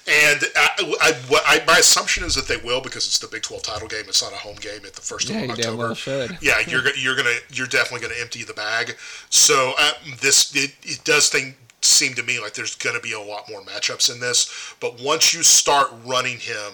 [0.08, 3.62] And I, I, I, my assumption is that they will because it's the Big Twelve
[3.62, 4.04] title game.
[4.08, 5.76] It's not a home game at the first yeah, of October.
[5.76, 6.38] Well should.
[6.40, 8.96] Yeah, you're you're gonna you're definitely gonna empty the bag.
[9.28, 13.20] So uh, this it, it does think seem to me like there's gonna be a
[13.20, 14.74] lot more matchups in this.
[14.80, 16.72] But once you start running him,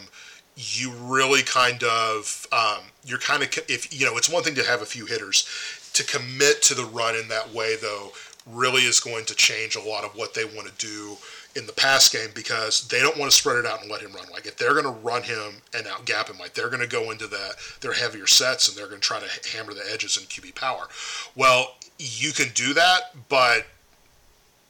[0.57, 4.64] you really kind of um, you're kind of if you know it's one thing to
[4.64, 5.49] have a few hitters
[5.93, 8.12] to commit to the run in that way though
[8.47, 11.16] really is going to change a lot of what they want to do
[11.57, 14.12] in the pass game because they don't want to spread it out and let him
[14.12, 14.26] run.
[14.30, 16.88] Like if they're going to run him and out gap him, like they're going to
[16.88, 20.16] go into that their heavier sets and they're going to try to hammer the edges
[20.16, 20.88] in QB power.
[21.34, 23.66] Well, you can do that, but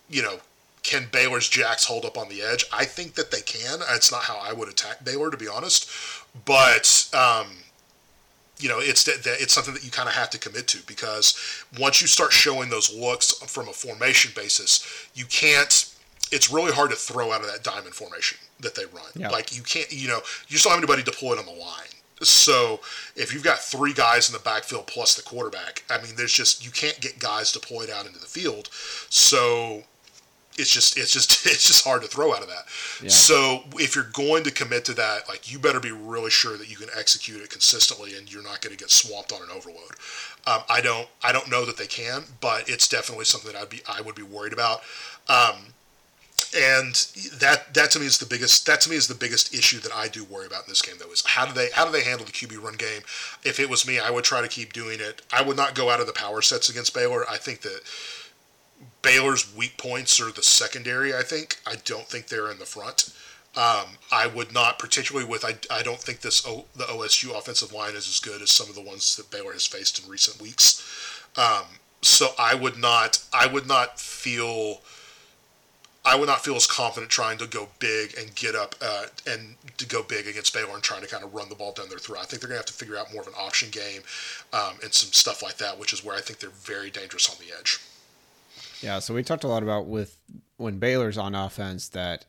[0.09, 0.39] you know,
[0.82, 2.64] can Baylor's jacks hold up on the edge?
[2.72, 3.80] I think that they can.
[3.91, 5.91] It's not how I would attack Baylor, to be honest,
[6.45, 7.09] but.
[7.12, 7.49] Um,
[8.59, 11.39] you know, it's that, it's something that you kind of have to commit to because
[11.78, 15.86] once you start showing those looks from a formation basis, you can't.
[16.33, 19.11] It's really hard to throw out of that diamond formation that they run.
[19.14, 19.31] Yeah.
[19.31, 21.87] Like you can't, you know, you don't have anybody deployed on the line.
[22.22, 22.81] So
[23.14, 26.64] if you've got three guys in the backfield plus the quarterback, I mean, there's just
[26.64, 28.68] you can't get guys deployed out into the field.
[29.11, 29.85] So
[30.59, 32.64] it's just it's just it's just hard to throw out of that.
[33.03, 33.11] Yeah.
[33.11, 36.70] So if you're going to commit to that, like you better be really sure that
[36.70, 39.97] you can execute it consistently and you're not going to get swamped on an overload.
[40.47, 43.68] Um, I don't I don't know that they can, but it's definitely something that I'd
[43.68, 44.81] be I would be worried about.
[45.29, 45.74] Um,
[46.55, 46.95] and
[47.41, 49.93] that that to me is the biggest that to me is the biggest issue that
[49.93, 52.03] I do worry about in this game though is how do they how do they
[52.03, 53.03] handle the QB run game?
[53.45, 55.23] If it was me, I would try to keep doing it.
[55.33, 57.25] I would not go out of the power sets against Baylor.
[57.29, 57.81] I think that
[59.03, 61.15] Baylor's weak points are the secondary.
[61.15, 61.59] I think.
[61.67, 63.11] I don't think they're in the front.
[63.57, 67.73] Um, I would not, particularly with I, I don't think this o, the OSU offensive
[67.73, 70.43] line is as good as some of the ones that Baylor has faced in recent
[70.43, 70.85] weeks.
[71.37, 71.65] Um,
[72.03, 74.83] so I would not I would not feel
[76.07, 79.57] I would not feel as confident trying to go big and get up uh, and
[79.77, 81.99] to go big against Baylor and trying to kind of run the ball down their
[81.99, 82.21] throat.
[82.21, 84.03] I think they're going to have to figure out more of an option game
[84.53, 87.37] um, and some stuff like that, which is where I think they're very dangerous on
[87.45, 87.81] the edge.
[88.81, 90.17] Yeah, so we talked a lot about with
[90.59, 92.25] when Baylor's on offense that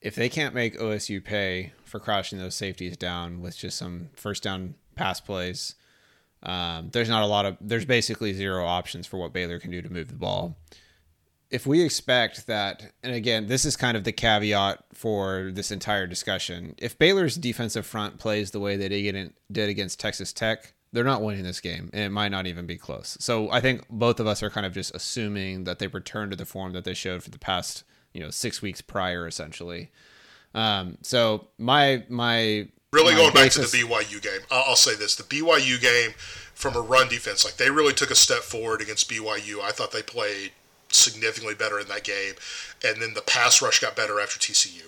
[0.00, 4.44] if they can't make OSU pay for crashing those safeties down with just some first
[4.44, 5.74] down pass plays,
[6.44, 9.82] um, there's not a lot of there's basically zero options for what Baylor can do
[9.82, 10.56] to move the ball.
[11.52, 16.06] If we expect that, and again, this is kind of the caveat for this entire
[16.06, 16.74] discussion.
[16.78, 21.22] If Baylor's defensive front plays the way that they did against Texas Tech they're not
[21.22, 23.16] winning this game, and it might not even be close.
[23.18, 26.36] So I think both of us are kind of just assuming that they return to
[26.36, 29.90] the form that they showed for the past, you know, six weeks prior, essentially.
[30.54, 34.94] Um, so my my really my going back to the BYU game, I'll, I'll say
[34.94, 36.12] this: the BYU game
[36.54, 39.60] from a run defense, like they really took a step forward against BYU.
[39.60, 40.52] I thought they played
[40.94, 42.34] significantly better in that game,
[42.84, 44.84] and then the pass rush got better after TCU,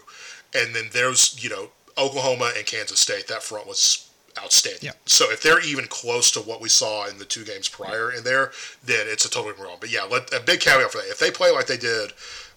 [0.54, 3.28] and then there's you know Oklahoma and Kansas State.
[3.28, 4.80] That front was outstanding.
[4.82, 4.92] Yeah.
[5.06, 8.24] So if they're even close to what we saw in the two games prior in
[8.24, 8.52] there,
[8.84, 9.76] then it's a totally wrong.
[9.80, 12.12] But yeah, let, a big caveat for that: if they play like they did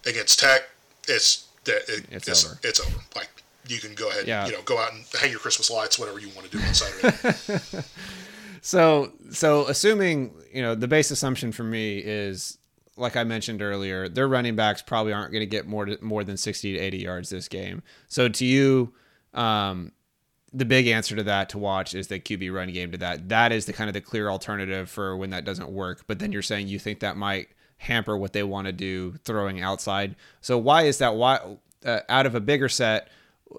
[0.05, 0.61] against Tech,
[1.07, 2.59] it's it, It's it's, over.
[2.63, 2.99] It's over.
[3.15, 3.29] Like
[3.67, 4.45] you can go ahead, Yeah.
[4.45, 6.73] you know, go out and hang your Christmas lights, whatever you want to do on
[6.73, 7.83] Saturday.
[8.61, 12.56] So so assuming you know the base assumption for me is
[12.97, 16.23] like I mentioned earlier, their running backs probably aren't going to get more to, more
[16.23, 17.83] than sixty to eighty yards this game.
[18.07, 18.93] So to you,
[19.33, 19.91] um,
[20.51, 22.91] the big answer to that to watch is the QB run game.
[22.91, 26.03] To that, that is the kind of the clear alternative for when that doesn't work.
[26.07, 29.61] But then you're saying you think that might hamper what they want to do throwing
[29.61, 30.15] outside.
[30.41, 31.15] So why is that?
[31.15, 33.09] Why uh, out of a bigger set?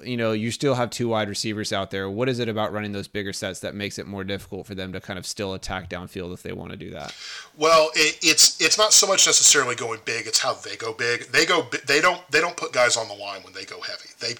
[0.02, 2.10] You know, you still have two wide receivers out there.
[2.10, 4.92] What is it about running those bigger sets that makes it more difficult for them
[4.92, 7.14] to kind of still attack downfield if they want to do that?
[7.56, 11.22] Well, it, it's it's not so much necessarily going big; it's how they go big.
[11.32, 14.10] They go they don't they don't put guys on the line when they go heavy.
[14.20, 14.34] They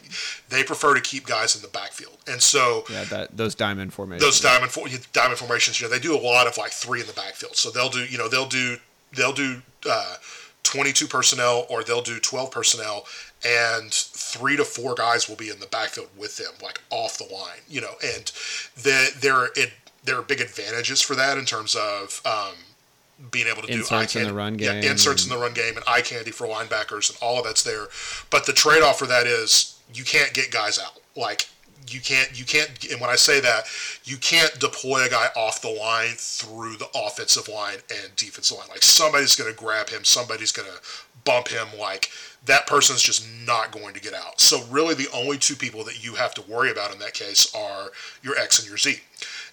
[0.48, 4.22] they prefer to keep guys in the backfield, and so Yeah, that those diamond formations.
[4.24, 7.06] those diamond for, diamond formations, you know, they do a lot of like three in
[7.06, 7.56] the backfield.
[7.56, 8.76] So they'll do, you know, they'll do
[9.14, 10.16] they'll do uh,
[10.64, 13.06] 22 personnel or they'll do 12 personnel,
[13.44, 17.32] and three to four guys will be in the backfield with them, like off the
[17.32, 18.32] line, you know, and
[18.76, 19.72] the, there it
[20.04, 22.20] there are big advantages for that in terms of.
[22.24, 22.54] Um,
[23.32, 25.52] being able to do Inserts eye in the run yeah, game inserts in the run
[25.52, 27.88] game and eye candy for linebackers and all of that's there.
[28.30, 31.00] But the trade off for that is you can't get guys out.
[31.16, 31.48] Like
[31.88, 33.66] you can't you can't and when I say that,
[34.04, 38.68] you can't deploy a guy off the line through the offensive line and defensive line.
[38.68, 40.68] Like somebody's gonna grab him, somebody's gonna
[41.28, 42.10] bump him like
[42.46, 44.40] that person's just not going to get out.
[44.40, 47.54] So really the only two people that you have to worry about in that case
[47.54, 47.90] are
[48.22, 48.96] your X and your Z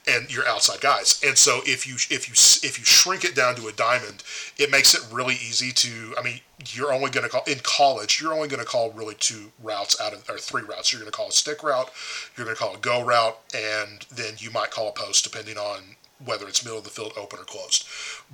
[0.07, 1.21] and your outside guys.
[1.25, 4.23] And so if you if you if you shrink it down to a diamond,
[4.57, 6.15] it makes it really easy to.
[6.17, 8.21] I mean, you're only going to call in college.
[8.21, 10.93] You're only going to call really two routes out of or three routes.
[10.93, 11.91] You're going to call a stick route,
[12.37, 15.57] you're going to call a go route, and then you might call a post depending
[15.57, 17.85] on whether it's middle of the field, open or closed.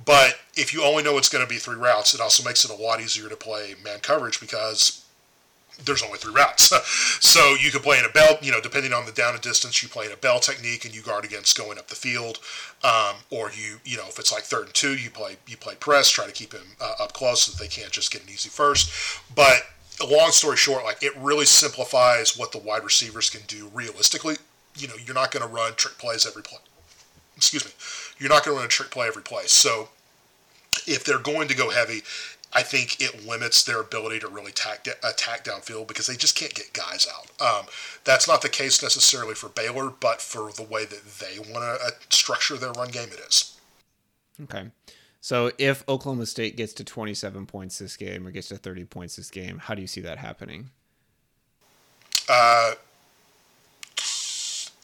[0.04, 2.70] But if you only know it's going to be three routes, it also makes it
[2.70, 5.04] a lot easier to play man coverage because
[5.84, 6.72] there's only three routes.
[7.20, 9.82] so you could play in a bell, you know, depending on the down and distance,
[9.82, 12.38] you play in a bell technique and you guard against going up the field.
[12.84, 15.74] Um, or you, you know, if it's like third and two, you play you play
[15.74, 18.28] press, try to keep him uh, up close so that they can't just get an
[18.28, 18.92] easy first.
[19.34, 19.62] But
[20.06, 24.36] long story short, like it really simplifies what the wide receivers can do realistically.
[24.76, 26.58] You know, you're not going to run trick plays every play.
[27.36, 27.72] Excuse me.
[28.18, 29.44] You're not going to run a trick play every play.
[29.46, 29.88] So
[30.86, 32.02] if they're going to go heavy,
[32.52, 36.54] I think it limits their ability to really attack, attack downfield because they just can't
[36.54, 37.30] get guys out.
[37.40, 37.66] Um,
[38.04, 41.86] that's not the case necessarily for Baylor, but for the way that they want to
[41.86, 43.56] uh, structure their run game, it is.
[44.42, 44.70] Okay.
[45.22, 49.16] So if Oklahoma State gets to 27 points this game or gets to 30 points
[49.16, 50.70] this game, how do you see that happening?
[52.28, 52.72] Uh,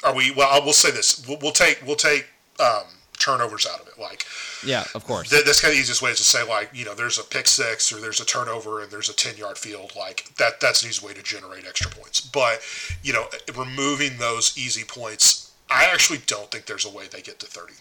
[0.04, 0.30] are we?
[0.30, 2.26] Well, I will say this: we'll, we'll take we'll take
[2.60, 2.84] um,
[3.18, 3.98] turnovers out of it.
[3.98, 4.24] Like,
[4.64, 5.28] Yeah, of course.
[5.30, 7.24] Th- that's kind of the easiest way is to say like you know there's a
[7.24, 10.82] pick six or there's a turnover and there's a 10 yard field like that that's
[10.82, 12.60] an easy way to generate extra points but
[13.02, 17.38] you know removing those easy points i actually don't think there's a way they get
[17.40, 17.72] to 30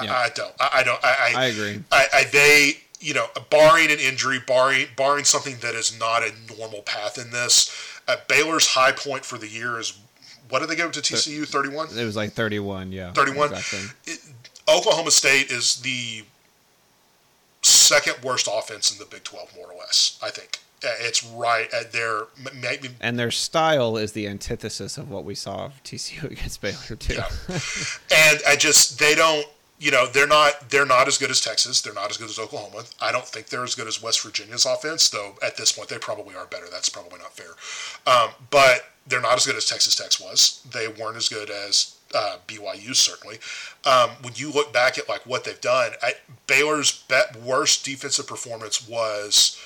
[0.00, 0.14] i, Yeah.
[0.14, 1.82] I don't I, I don't I, I agree.
[1.92, 6.32] I, I they you know barring an injury barring barring something that is not a
[6.58, 7.70] normal path in this
[8.08, 9.98] uh, baylor's high point for the year is
[10.50, 13.12] what did they give to tcu 31 It was like 31, yeah.
[13.12, 13.52] 31.
[13.54, 13.80] Exactly.
[14.06, 14.20] It-
[14.68, 16.22] Oklahoma State is the
[17.62, 20.18] second worst offense in the Big 12, more or less.
[20.22, 22.22] I think Uh, it's right at their
[22.54, 22.88] maybe.
[23.02, 27.14] And their style is the antithesis of what we saw of TCU against Baylor too.
[27.14, 27.28] Yeah.
[28.10, 29.46] and I just they don't.
[29.80, 31.80] You know they're not they're not as good as Texas.
[31.80, 32.84] They're not as good as Oklahoma.
[33.00, 35.36] I don't think they're as good as West Virginia's offense, though.
[35.42, 36.66] At this point, they probably are better.
[36.70, 37.54] That's probably not fair.
[38.06, 40.62] Um, but they're not as good as Texas Tech was.
[40.70, 43.38] They weren't as good as uh, BYU certainly.
[43.86, 46.12] Um, when you look back at like what they've done, I,
[46.46, 49.58] Baylor's bet worst defensive performance was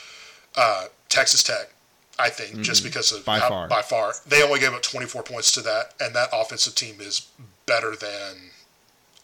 [0.57, 1.71] uh, Texas Tech.
[2.17, 3.25] I think just because of.
[3.25, 3.69] By how, far.
[3.69, 7.27] by far they only gave up 24 points to that, and that offensive team is
[7.67, 8.37] better than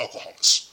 [0.01, 0.70] Oklahoma's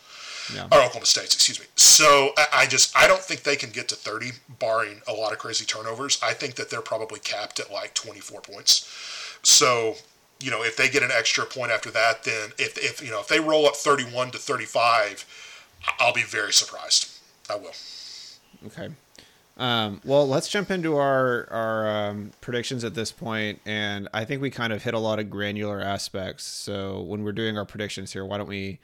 [0.53, 0.65] Yeah.
[0.71, 1.65] or Oklahoma State's, excuse me.
[1.75, 5.33] So I, I just I don't think they can get to 30, barring a lot
[5.33, 6.19] of crazy turnovers.
[6.23, 8.89] I think that they're probably capped at like 24 points.
[9.43, 9.95] So
[10.39, 13.19] you know, if they get an extra point after that, then if, if you know
[13.19, 15.25] if they roll up 31 to 35,
[15.99, 17.19] I'll be very surprised.
[17.49, 17.73] I will.
[18.67, 18.89] Okay.
[19.57, 24.41] Um, well, let's jump into our our um, predictions at this point, and I think
[24.41, 26.43] we kind of hit a lot of granular aspects.
[26.43, 28.79] So when we're doing our predictions here, why don't we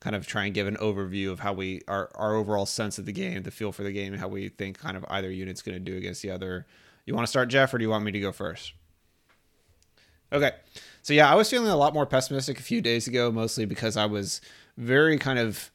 [0.00, 3.06] kind of try and give an overview of how we our our overall sense of
[3.06, 5.74] the game, the feel for the game, how we think kind of either unit's going
[5.74, 6.66] to do against the other.
[7.04, 8.74] You want to start, Jeff, or do you want me to go first?
[10.32, 10.52] Okay.
[11.02, 13.96] So yeah, I was feeling a lot more pessimistic a few days ago, mostly because
[13.96, 14.40] I was
[14.76, 15.70] very kind of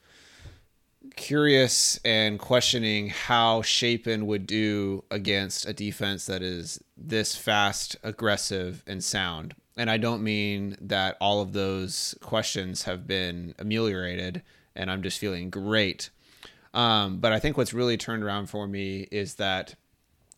[1.16, 8.84] curious and questioning how Shapen would do against a defense that is this fast, aggressive,
[8.88, 9.56] and sound.
[9.76, 14.44] And I don't mean that all of those questions have been ameliorated
[14.76, 16.10] and I'm just feeling great.
[16.74, 19.76] Um, but I think what's really turned around for me is that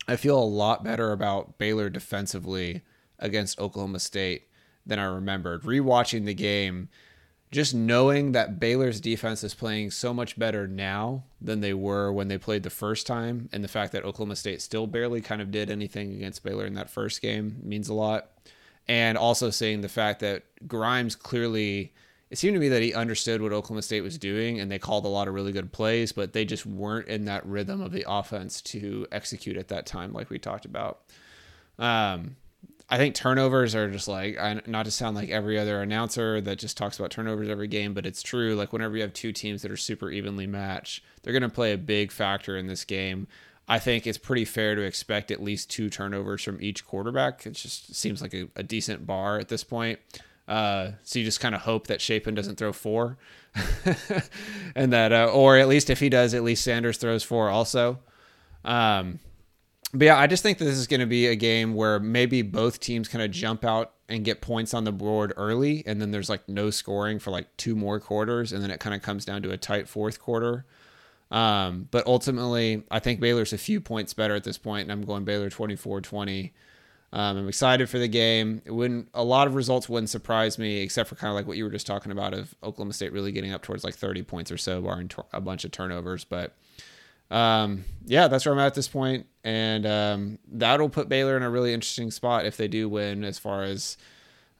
[0.07, 2.81] I feel a lot better about Baylor defensively
[3.19, 4.47] against Oklahoma State
[4.85, 5.63] than I remembered.
[5.63, 6.89] Rewatching the game,
[7.51, 12.27] just knowing that Baylor's defense is playing so much better now than they were when
[12.27, 15.51] they played the first time, and the fact that Oklahoma State still barely kind of
[15.51, 18.29] did anything against Baylor in that first game means a lot.
[18.87, 21.93] And also seeing the fact that Grimes clearly,
[22.29, 25.05] it seemed to me that he understood what Oklahoma State was doing, and they called
[25.05, 28.05] a lot of really good plays, but they just weren't in that rhythm of the
[28.07, 31.01] offense to execute at that time, like we talked about.
[31.79, 32.35] Um,
[32.87, 36.77] I think turnovers are just like not to sound like every other announcer that just
[36.77, 38.53] talks about turnovers every game, but it's true.
[38.53, 41.73] Like whenever you have two teams that are super evenly matched, they're going to play
[41.73, 43.27] a big factor in this game.
[43.67, 47.45] I think it's pretty fair to expect at least two turnovers from each quarterback.
[47.45, 49.99] It just seems like a, a decent bar at this point.
[50.47, 53.17] Uh, so you just kind of hope that Shapen doesn't throw four,
[54.75, 57.99] and that, uh, or at least if he does, at least Sanders throws four also.
[58.63, 59.19] Um,
[59.91, 62.43] but yeah, I just think that this is going to be a game where maybe
[62.43, 66.11] both teams kind of jump out and get points on the board early, and then
[66.11, 69.25] there's like no scoring for like two more quarters, and then it kind of comes
[69.25, 70.65] down to a tight fourth quarter.
[71.31, 75.05] Um, but ultimately, I think Baylor's a few points better at this point, and I'm
[75.05, 76.53] going Baylor 24 20.
[77.13, 78.61] Um, I'm excited for the game.
[78.65, 81.57] It wouldn't a lot of results wouldn't surprise me, except for kind of like what
[81.57, 84.51] you were just talking about of Oklahoma State really getting up towards like 30 points
[84.51, 86.25] or so, barring a bunch of turnovers.
[86.25, 86.55] But
[87.31, 91.43] um, yeah, that's where I'm at at this point, and um, that'll put Baylor in
[91.43, 93.97] a really interesting spot if they do win, as far as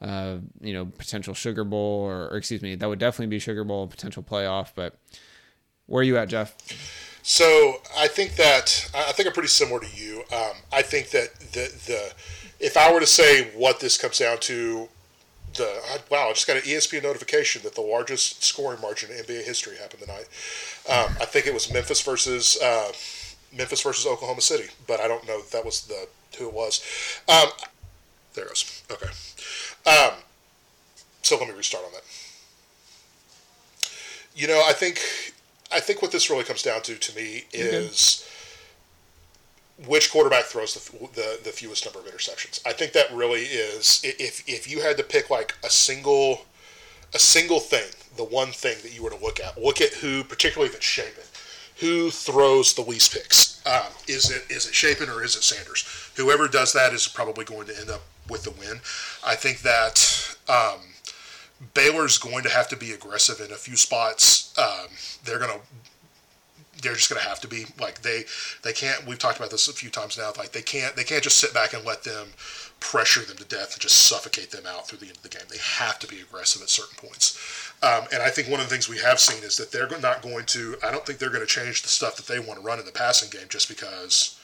[0.00, 3.64] uh, you know, potential Sugar Bowl or, or, excuse me, that would definitely be Sugar
[3.64, 4.72] Bowl potential playoff.
[4.74, 4.98] But
[5.86, 6.54] where are you at, Jeff?
[7.22, 10.22] So I think that I think I'm pretty similar to you.
[10.32, 12.12] Um, I think that the the
[12.60, 14.88] if I were to say what this comes down to,
[15.54, 19.44] the wow, I just got an ESPN notification that the largest scoring margin in NBA
[19.44, 20.28] history happened tonight.
[20.88, 22.92] Um, I think it was Memphis versus uh,
[23.56, 26.06] Memphis versus Oklahoma City, but I don't know that was the
[26.38, 26.80] who it was.
[27.28, 27.48] Um,
[28.34, 28.82] there it goes.
[28.90, 29.10] Okay.
[29.90, 30.18] Um,
[31.22, 32.04] so let me restart on that.
[34.36, 35.34] You know, I think
[35.76, 38.26] I think what this really comes down to to me is
[39.86, 42.66] which quarterback throws the, the, the fewest number of interceptions.
[42.66, 46.46] I think that really is if if you had to pick like a single
[47.14, 50.24] a single thing, the one thing that you were to look at, look at who,
[50.24, 51.24] particularly if it's Shapen,
[51.80, 53.60] who throws the least picks.
[53.66, 55.86] Um, is it is it Shapen or is it Sanders?
[56.16, 58.00] Whoever does that is probably going to end up
[58.30, 58.80] with the win.
[59.24, 60.80] I think that um,
[61.74, 64.45] Baylor's going to have to be aggressive in a few spots.
[64.58, 64.88] Um,
[65.24, 65.60] they're to
[66.82, 68.24] they're just going to have to be like they
[68.62, 71.22] they can't we've talked about this a few times now like they can't they can't
[71.22, 72.28] just sit back and let them
[72.80, 75.42] pressure them to death and just suffocate them out through the end of the game
[75.48, 78.70] they have to be aggressive at certain points um, and i think one of the
[78.70, 81.40] things we have seen is that they're not going to i don't think they're going
[81.40, 84.38] to change the stuff that they want to run in the passing game just because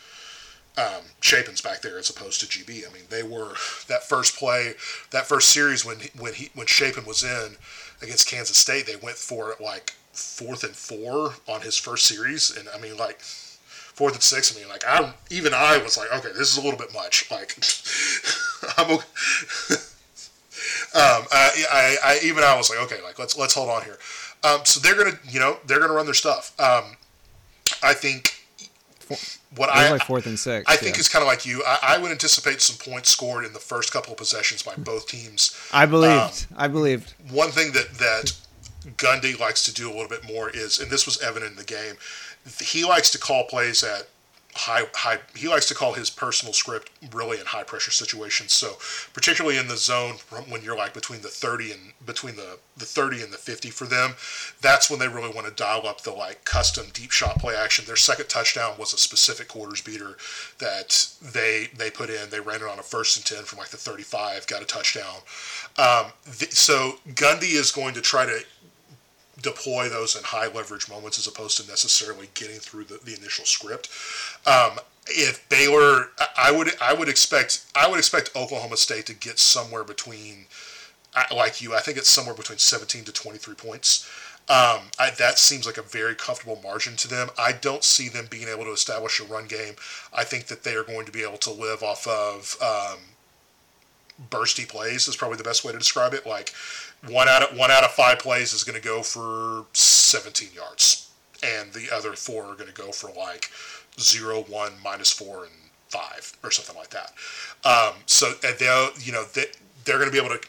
[0.78, 2.88] um, Shapen's back there as opposed to GB.
[2.88, 3.52] I mean, they were
[3.88, 4.72] that first play,
[5.10, 7.56] that first series when when he when Shapen was in
[8.00, 12.56] against Kansas State, they went for it like fourth and four on his first series,
[12.56, 14.54] and I mean like fourth and six.
[14.54, 17.30] I mean like I even I was like, okay, this is a little bit much.
[17.30, 17.56] Like
[18.78, 19.04] I'm okay.
[20.94, 23.98] um, I, I, I, even I was like, okay, like let's let's hold on here.
[24.44, 26.58] Um, so they're gonna you know they're gonna run their stuff.
[26.60, 26.96] Um,
[27.82, 28.42] I think
[29.56, 30.64] what I like fourth and six.
[30.68, 31.62] I think it's kind of like you.
[31.66, 35.06] I, I, would anticipate some points scored in the first couple of possessions by both
[35.06, 35.58] teams.
[35.72, 36.46] I believed.
[36.50, 37.14] Um, I believed.
[37.30, 38.32] One thing that that
[38.97, 41.64] Gundy likes to do a little bit more is, and this was evident in the
[41.64, 41.97] game,
[42.61, 44.09] he likes to call plays at
[44.55, 48.53] high high he likes to call his personal script really in high pressure situations.
[48.53, 48.76] So
[49.14, 50.16] particularly in the zone
[50.49, 53.87] when you're like between the 30 and between the the 30 and the 50 for
[53.87, 54.14] them
[54.61, 57.85] that's when they really want to dial up the like custom deep shot play action.
[57.87, 60.16] Their second touchdown was a specific quarters beater
[60.59, 62.28] that they they put in.
[62.28, 65.16] They ran it on a first and 10 from like the 35 got a touchdown.
[65.78, 66.12] Um,
[66.51, 68.45] so gundy is going to try to
[69.43, 73.45] deploy those in high leverage moments as opposed to necessarily getting through the, the initial
[73.45, 73.88] script.
[74.47, 79.38] Um, if Baylor, I would I would expect I would expect Oklahoma State to get
[79.38, 80.47] somewhere between,
[81.34, 84.09] like you, I think it's somewhere between 17 to 23 points.
[84.49, 87.28] Um, I, that seems like a very comfortable margin to them.
[87.38, 89.74] I don't see them being able to establish a run game.
[90.12, 92.99] I think that they are going to be able to live off of um,
[94.30, 95.07] bursty plays.
[95.07, 96.26] Is probably the best way to describe it.
[96.26, 96.53] Like
[97.09, 101.11] one out of one out of five plays is going to go for 17 yards,
[101.42, 103.50] and the other four are going to go for like
[103.98, 105.53] zero, one, minus four, and
[105.88, 107.12] five, or something like that.
[107.64, 109.46] Um, so they'll you know, they,
[109.84, 110.40] they're going to be able to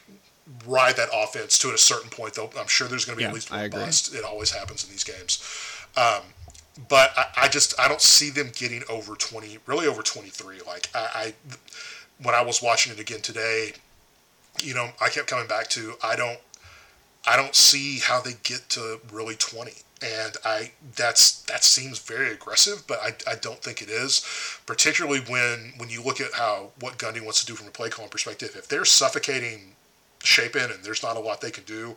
[0.67, 2.35] ride that offense to a certain point.
[2.35, 4.13] Though I'm sure there's going to be yeah, at least one bust.
[4.13, 5.43] It always happens in these games.
[5.97, 6.21] Um,
[6.89, 10.61] but I, I, just I don't see them getting over 20, really over 23.
[10.65, 11.33] Like I, I
[12.21, 13.73] when I was watching it again today,
[14.61, 16.39] you know, I kept coming back to I don't
[17.25, 19.71] I don't see how they get to really 20
[20.03, 24.25] and I that's that seems very aggressive, but I, I don't think it is,
[24.65, 27.89] particularly when when you look at how what Gundy wants to do from a play
[27.89, 28.51] calling perspective.
[28.55, 29.75] If they're suffocating
[30.21, 31.95] Shapen and there's not a lot they can do,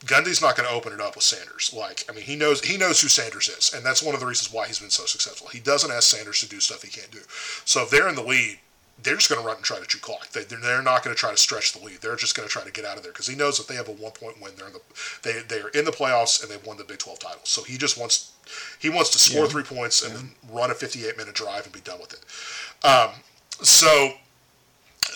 [0.00, 1.74] Gundy's not going to open it up with Sanders.
[1.76, 4.26] Like I mean, he knows he knows who Sanders is, and that's one of the
[4.26, 5.48] reasons why he's been so successful.
[5.48, 7.20] He doesn't ask Sanders to do stuff he can't do.
[7.66, 8.58] So if they're in the lead,
[9.02, 10.28] they're just going to run and try to chew clock.
[10.30, 11.98] They, they're not going to try to stretch the lead.
[12.00, 13.74] They're just going to try to get out of there because he knows that they
[13.74, 14.52] have a one point win.
[14.56, 14.80] They're in the
[15.22, 17.40] they they are in the playoffs and they've won the Big Twelve title.
[17.44, 18.32] So he just wants
[18.80, 19.50] he wants to score yeah.
[19.50, 20.20] three points and yeah.
[20.20, 22.86] then run a 58 minute drive and be done with it.
[22.86, 23.10] Um,
[23.62, 24.12] so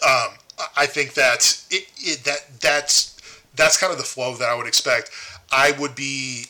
[0.07, 0.35] um,
[0.77, 3.17] I think that it, it, that that's
[3.57, 5.11] that's kind of the flow that I would expect.
[5.51, 6.47] I would be.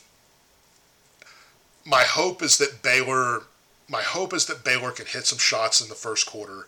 [1.87, 3.45] My hope is that Baylor.
[3.89, 6.67] My hope is that Baylor can hit some shots in the first quarter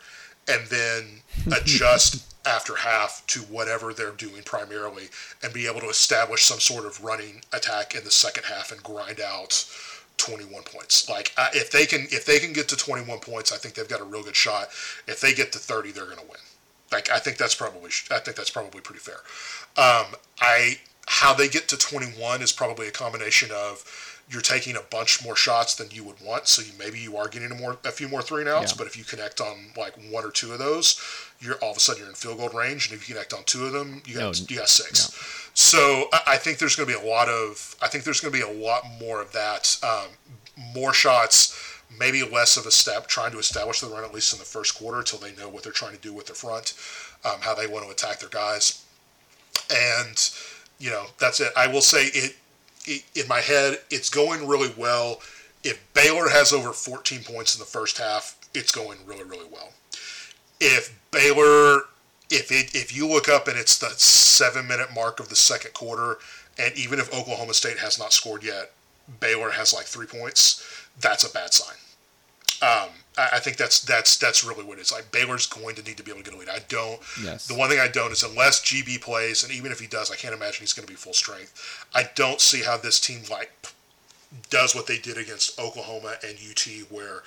[0.49, 1.22] and then
[1.57, 5.05] adjust after half to whatever they're doing primarily
[5.43, 8.82] and be able to establish some sort of running attack in the second half and
[8.82, 9.64] grind out
[10.16, 11.09] 21 points.
[11.09, 14.01] Like if they can if they can get to 21 points, I think they've got
[14.01, 14.68] a real good shot.
[15.07, 16.40] If they get to 30, they're going to win.
[16.90, 19.20] Like I think that's probably I think that's probably pretty fair.
[19.76, 24.80] Um, I how they get to 21 is probably a combination of you're taking a
[24.91, 26.49] bunch more shots than you would want.
[26.49, 28.72] So you, maybe you are getting a more a few more three and outs.
[28.72, 28.78] Yeah.
[28.78, 31.01] But if you connect on like one or two of those,
[31.39, 32.91] you're all of a sudden you're in field goal range.
[32.91, 35.11] And if you connect on two of them, you got no, you got six.
[35.11, 35.18] No.
[35.55, 38.39] So I, think there's going to be a lot of I think there's going to
[38.39, 39.76] be a lot more of that.
[39.83, 40.09] Um,
[40.74, 41.59] more shots.
[41.99, 44.78] Maybe less of a step trying to establish the run at least in the first
[44.78, 46.72] quarter until they know what they're trying to do with their front,
[47.22, 48.83] um, how they want to attack their guys,
[49.70, 50.30] and
[50.78, 51.53] you know that's it.
[51.55, 52.35] I will say it
[52.87, 55.20] in my head, it's going really well.
[55.64, 59.70] If Baylor has over 14 points in the first half, it's going really, really well.
[60.61, 61.83] If Baylor,
[62.30, 65.74] if it, if you look up and it's the seven minute mark of the second
[65.74, 66.18] quarter,
[66.59, 68.72] and even if Oklahoma State has not scored yet,
[69.20, 70.64] Baylor has like three points,
[71.01, 71.76] that's a bad sign.
[72.62, 74.92] Um, I think that's that's that's really what it is.
[74.92, 76.48] Like Baylor's going to need to be able to get a lead.
[76.48, 76.98] I don't.
[77.22, 77.46] Yes.
[77.46, 80.16] The one thing I don't is unless GB plays, and even if he does, I
[80.16, 81.86] can't imagine he's going to be full strength.
[81.94, 83.52] I don't see how this team like
[84.48, 87.22] does what they did against Oklahoma and UT, where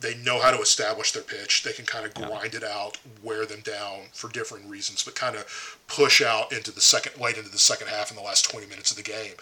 [0.00, 1.62] they know how to establish their pitch.
[1.62, 2.60] They can kind of grind yeah.
[2.60, 6.80] it out, wear them down for different reasons, but kind of push out into the
[6.80, 9.34] second, late into the second half in the last 20 minutes of the game.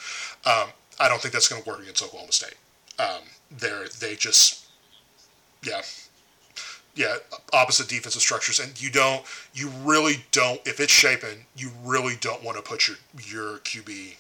[0.45, 2.57] Um, I don't think that's going to work against Oklahoma State.
[2.99, 4.66] Um, they're they just
[5.67, 5.83] yeah,
[6.97, 7.17] yeah,
[7.53, 9.23] opposite defensive structures, and you don't,
[9.55, 10.61] you really don't.
[10.67, 14.17] If it's Shapen, you really don't want to put your your QB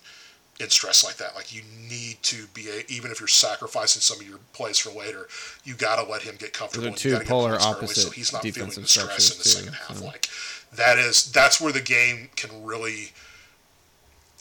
[0.60, 1.34] in stress like that.
[1.34, 4.90] Like you need to be a, even if you're sacrificing some of your plays for
[4.90, 5.28] later,
[5.64, 6.90] you got to let him get comfortable.
[6.90, 9.74] Those are two polar opposite early, so he's not feeling the stress in the second
[9.74, 9.96] half.
[9.96, 10.06] So.
[10.06, 10.28] Like
[10.74, 13.12] that is that's where the game can really.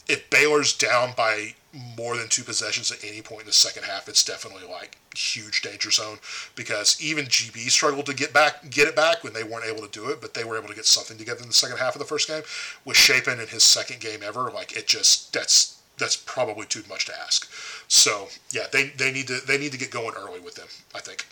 [0.08, 1.54] If Baylor's down by
[1.96, 5.62] more than two possessions at any point in the second half, it's definitely like huge
[5.62, 6.18] danger zone
[6.54, 9.90] because even GB struggled to get back, get it back when they weren't able to
[9.90, 11.98] do it, but they were able to get something together in the second half of
[11.98, 12.42] the first game.
[12.84, 17.06] With Shapen in his second game ever, like it just that's that's probably too much
[17.06, 17.50] to ask.
[17.88, 20.68] So yeah, they they need to they need to get going early with them.
[20.94, 21.26] I think.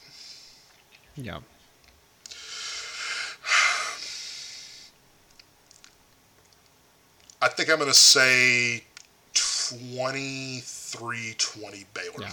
[1.17, 1.39] Yeah.
[7.43, 8.85] I think I'm going to say
[9.69, 12.13] 23 20 Baylor.
[12.21, 12.31] Yeah.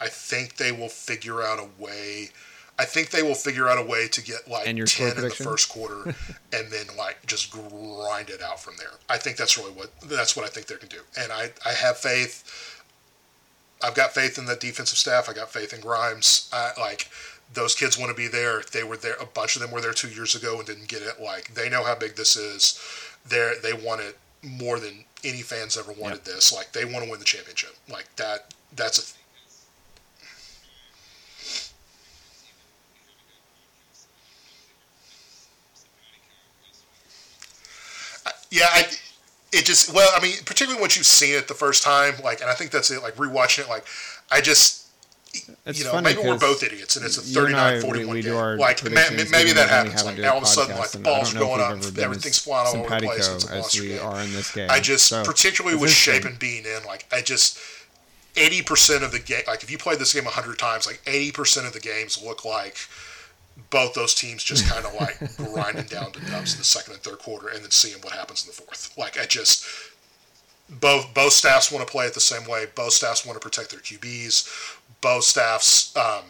[0.00, 2.30] I think they will figure out a way.
[2.78, 5.22] I think they will figure out a way to get like And your ten score
[5.22, 6.02] in the first quarter,
[6.52, 8.92] and then like just grind it out from there.
[9.08, 11.72] I think that's really what that's what I think they can do, and I I
[11.72, 12.82] have faith.
[13.82, 15.28] I've got faith in the defensive staff.
[15.28, 16.50] I got faith in Grimes.
[16.52, 17.08] I, like
[17.52, 18.62] those kids want to be there.
[18.72, 19.16] They were there.
[19.20, 21.20] A bunch of them were there two years ago and didn't get it.
[21.20, 22.80] Like they know how big this is.
[23.26, 26.52] They they want it more than any fans ever wanted this.
[26.52, 27.74] Like they want to win the championship.
[27.88, 28.54] Like that.
[28.74, 29.16] That's a
[38.50, 38.84] Yeah, I,
[39.52, 42.50] it just well, I mean, particularly once you've seen it the first time, like, and
[42.50, 43.02] I think that's it.
[43.02, 43.84] Like rewatching it, like,
[44.30, 44.85] I just,
[45.66, 47.74] It's you know, funny maybe we're both idiots, and it's a you and I, 39
[47.74, 48.36] we- 41 we do game.
[48.38, 48.90] our Like, ma-
[49.30, 50.04] maybe that happens.
[50.04, 52.38] Like, now all of a sudden, like the balls don't know if going up, everything's
[52.38, 53.28] flying all over the place.
[53.28, 54.02] It's a monster game.
[54.02, 54.68] are in this game.
[54.70, 56.30] I just, So, particularly with interesting.
[56.32, 57.58] and being in, like, I just.
[58.34, 61.72] 80% of the game, like if you played this game 100 times, like 80% of
[61.72, 62.76] the games look like
[63.70, 67.02] both those teams just kind of like grinding down to dubs in the second and
[67.02, 68.92] third quarter and then seeing what happens in the fourth.
[68.98, 69.64] Like I just
[70.68, 72.66] both both staffs want to play it the same way.
[72.74, 74.75] Both staffs want to protect their QBs.
[75.00, 76.24] Both staffs um,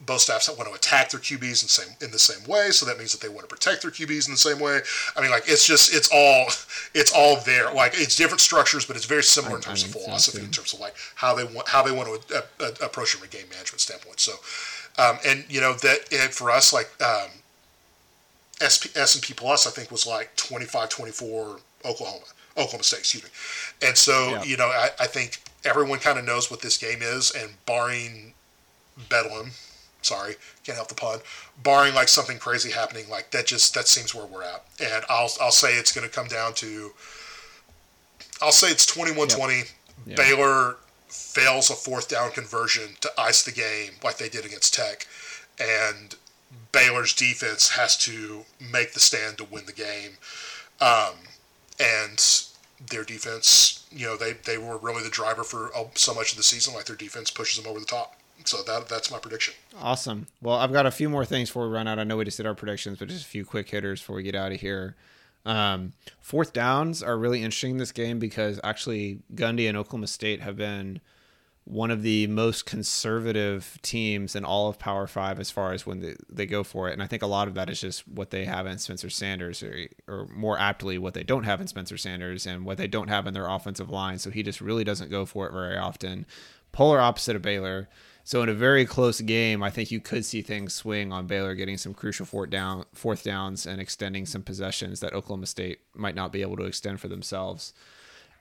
[0.00, 2.70] both staffs want to attack their QBs in same in the same way.
[2.70, 4.80] So that means that they want to protect their QBs in the same way.
[5.16, 6.46] I mean, like it's just it's all
[6.94, 7.72] it's all there.
[7.72, 10.50] Like it's different structures, but it's very similar in terms I of so, philosophy, in
[10.50, 13.28] terms of like how they want how they want to uh, uh, approach it from
[13.28, 14.20] a game management standpoint.
[14.20, 14.32] So,
[14.98, 17.28] um, and you know that and for us, like um,
[18.62, 22.24] SP, S&P Plus, I think was like 25-24 Oklahoma,
[22.56, 23.30] Oklahoma State, excuse me.
[23.82, 24.42] And so, Yeah.
[24.42, 28.32] you know, I, I think everyone kind of knows what this game is, and barring
[29.08, 29.50] Bedlam,
[30.02, 31.20] sorry, can't help the pun,
[31.62, 34.64] barring like something crazy happening, like that just, that seems where we're at.
[34.80, 36.92] And I'll, I'll say it's going to come down to,
[38.40, 39.70] I'll say it's 21-20.
[40.16, 40.76] Baylor
[41.08, 45.06] fails a fourth down conversion to ice the game like they did against Tech.
[45.60, 46.14] And
[46.72, 50.12] Baylor's defense has to make the stand to win the game.
[50.80, 51.14] Um,
[51.80, 52.18] and
[52.86, 56.36] their defense, you know, they, they were really the driver for uh, so much of
[56.36, 56.74] the season.
[56.74, 58.14] Like their defense pushes them over the top.
[58.44, 59.54] So that that's my prediction.
[59.80, 60.28] Awesome.
[60.40, 61.98] Well, I've got a few more things before we run out.
[61.98, 64.22] I know we just did our predictions, but just a few quick hitters before we
[64.22, 64.94] get out of here.
[65.44, 70.40] Um, fourth downs are really interesting in this game because actually Gundy and Oklahoma State
[70.40, 71.00] have been
[71.68, 76.00] one of the most conservative teams in all of Power Five as far as when
[76.00, 76.94] they, they go for it.
[76.94, 79.62] And I think a lot of that is just what they have in Spencer Sanders,
[79.62, 83.08] or, or more aptly, what they don't have in Spencer Sanders and what they don't
[83.08, 84.18] have in their offensive line.
[84.18, 86.24] So he just really doesn't go for it very often.
[86.72, 87.90] Polar opposite of Baylor.
[88.24, 91.54] So in a very close game, I think you could see things swing on Baylor
[91.54, 96.14] getting some crucial fourth down fourth downs and extending some possessions that Oklahoma State might
[96.14, 97.74] not be able to extend for themselves.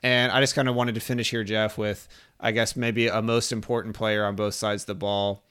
[0.03, 2.07] And I just kind of wanted to finish here, Jeff, with
[2.39, 5.43] I guess maybe a most important player on both sides of the ball.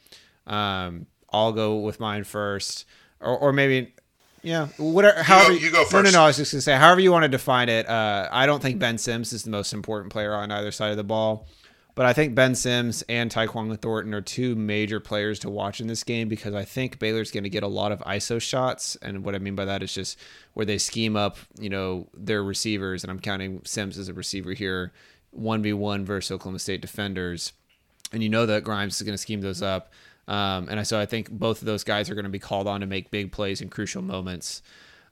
[0.46, 2.84] Um, I'll go with mine first,
[3.20, 3.94] or, or maybe,
[4.42, 5.22] yeah, whatever.
[5.22, 6.22] However, you go No, no, no.
[6.22, 7.88] I was just gonna say, however you want to define it.
[7.88, 10.96] Uh, I don't think Ben Sims is the most important player on either side of
[10.96, 11.48] the ball.
[11.96, 15.86] But I think Ben Sims and Tyquan Thornton are two major players to watch in
[15.86, 19.24] this game because I think Baylor's going to get a lot of ISO shots, and
[19.24, 20.18] what I mean by that is just
[20.52, 24.52] where they scheme up, you know, their receivers, and I'm counting Sims as a receiver
[24.52, 24.92] here,
[25.36, 27.52] one v one versus Oklahoma State defenders,
[28.12, 29.92] and you know that Grimes is going to scheme those up,
[30.28, 32.80] um, and so I think both of those guys are going to be called on
[32.80, 34.62] to make big plays in crucial moments.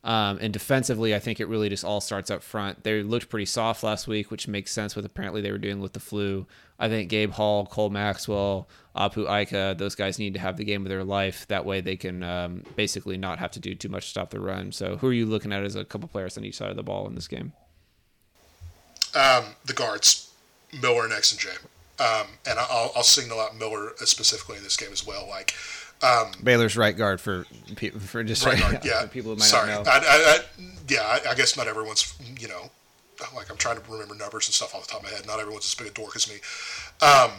[0.04, 2.84] Um, and defensively, I think it really just all starts up front.
[2.84, 5.94] They looked pretty soft last week, which makes sense with apparently they were dealing with
[5.94, 6.46] the flu.
[6.78, 10.82] I think Gabe Hall, Cole Maxwell, Apu Ika, those guys need to have the game
[10.82, 11.46] of their life.
[11.48, 14.40] That way they can um, basically not have to do too much to stop the
[14.40, 14.72] run.
[14.72, 16.82] So, who are you looking at as a couple players on each side of the
[16.82, 17.54] ball in this game?
[19.14, 20.30] Um, the guards,
[20.80, 21.50] Miller and X and J.
[22.00, 25.28] Um, and I'll, I'll signal out Miller specifically in this game as well.
[25.28, 25.54] Like,
[26.02, 27.46] um, Baylor's right guard for
[28.00, 29.06] for just right guard, yeah.
[29.06, 29.90] people who might Sorry, not know.
[29.92, 30.38] I, I, I,
[30.88, 32.70] yeah, I, I guess not everyone's, you know,
[33.34, 35.26] like I'm trying to remember numbers and stuff off the top of my head.
[35.26, 36.36] Not everyone's as big a dork as me.
[37.00, 37.30] Um,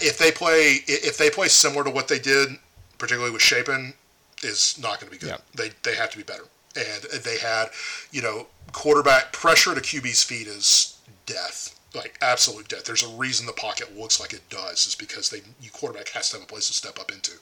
[0.00, 2.50] if they play, if they play similar to what they did,
[2.98, 3.94] particularly with Shapen,
[4.42, 5.30] is not going to be good.
[5.30, 5.38] Yeah.
[5.54, 6.44] They they have to be better.
[6.76, 7.68] And they had,
[8.10, 12.84] you know, quarterback pressure to QB's feet is death, like absolute death.
[12.84, 16.30] There's a reason the pocket looks like it does, is because they you quarterback has
[16.30, 17.32] to have a place to step up into.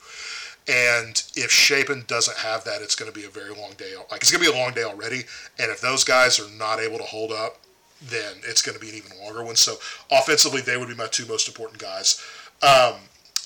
[0.69, 3.95] And if Shapen doesn't have that, it's going to be a very long day.
[4.11, 5.23] Like it's going to be a long day already.
[5.59, 7.59] And if those guys are not able to hold up,
[8.03, 9.57] then it's going to be an even longer one.
[9.57, 9.77] So
[10.11, 12.23] offensively, they would be my two most important guys.
[12.63, 12.95] Um,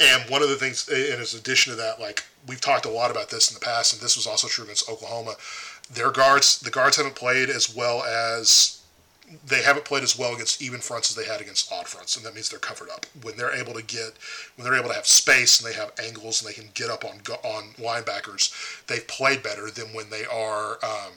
[0.01, 3.11] and one of the things, in as addition to that, like we've talked a lot
[3.11, 5.35] about this in the past, and this was also true against Oklahoma.
[5.93, 8.81] Their guards, the guards haven't played as well as
[9.47, 12.25] they haven't played as well against even fronts as they had against odd fronts, and
[12.25, 13.07] that means they're covered up.
[13.23, 14.13] When they're able to get,
[14.57, 17.05] when they're able to have space and they have angles and they can get up
[17.05, 18.53] on on linebackers,
[18.87, 21.13] they've played better than when they are um,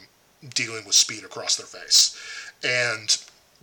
[0.54, 2.18] dealing with speed across their face.
[2.64, 3.18] And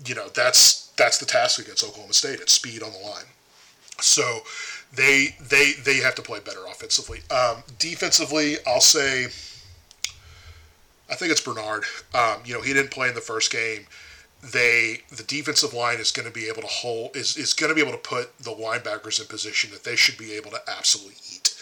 [0.06, 2.40] you know that's that's the task against Oklahoma State.
[2.40, 3.24] It's speed on the line.
[4.01, 4.40] So
[4.94, 7.20] they they they have to play better offensively.
[7.31, 9.28] Um, defensively, I'll say.
[11.14, 11.84] I think it's Bernard.
[12.12, 13.86] Um, you know, he didn't play in the first game.
[14.42, 17.74] They the defensive line is going to be able to hold is, is going to
[17.74, 21.14] be able to put the linebackers in position that they should be able to absolutely
[21.32, 21.54] eat.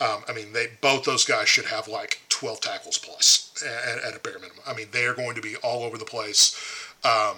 [0.00, 4.16] Um, I mean, they both those guys should have like 12 tackles plus at, at,
[4.16, 4.64] a bare minimum.
[4.66, 6.58] I mean, they are going to be all over the place.
[7.04, 7.36] Um,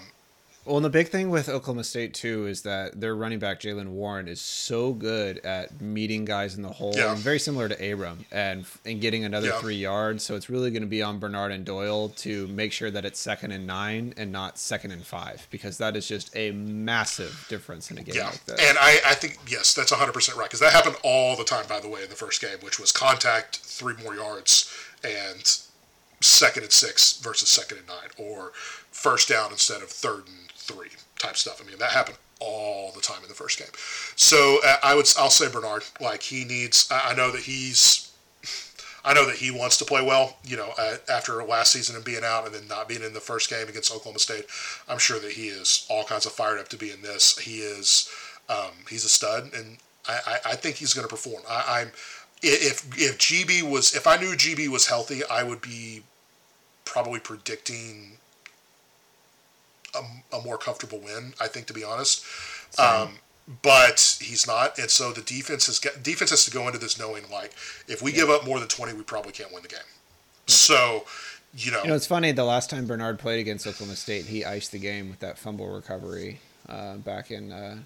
[0.66, 3.90] well, and the big thing with Oklahoma State too is that their running back Jaylen
[3.90, 7.14] Warren is so good at meeting guys in the hole, yeah.
[7.14, 9.60] very similar to Abram, and and getting another yeah.
[9.60, 10.24] three yards.
[10.24, 13.20] So it's really going to be on Bernard and Doyle to make sure that it's
[13.20, 17.90] second and nine and not second and five, because that is just a massive difference
[17.90, 18.26] in a game yeah.
[18.26, 18.68] like this.
[18.68, 21.66] And I, I think yes, that's 100 percent right, because that happened all the time,
[21.68, 24.72] by the way, in the first game, which was contact, three more yards,
[25.04, 25.60] and
[26.20, 28.52] second and six versus second and nine, or
[28.90, 31.60] first down instead of third and three type stuff.
[31.62, 33.68] I mean, that happened all the time in the first game.
[34.16, 35.84] So uh, I would I'll say Bernard.
[36.00, 36.88] Like he needs.
[36.90, 38.12] I know that he's.
[39.04, 40.36] I know that he wants to play well.
[40.44, 43.20] You know, uh, after last season and being out and then not being in the
[43.20, 44.46] first game against Oklahoma State,
[44.88, 47.38] I'm sure that he is all kinds of fired up to be in this.
[47.38, 48.10] He is.
[48.48, 49.78] Um, he's a stud, and
[50.08, 51.42] I, I, I think he's going to perform.
[51.48, 51.92] I, I'm
[52.42, 56.02] if if GB was if I knew GB was healthy, I would be
[56.84, 58.18] probably predicting
[59.94, 61.34] a, a more comfortable win.
[61.40, 62.24] I think, to be honest.
[62.78, 63.18] Um,
[63.62, 66.98] but he's not, and so the defense has got, defense has to go into this
[66.98, 67.54] knowing like
[67.86, 68.18] if we yeah.
[68.18, 69.78] give up more than twenty, we probably can't win the game.
[69.86, 69.94] Yeah.
[70.46, 71.04] So,
[71.56, 72.32] you know, you know, it's funny.
[72.32, 75.68] The last time Bernard played against Oklahoma State, he iced the game with that fumble
[75.68, 77.78] recovery uh, back in uh,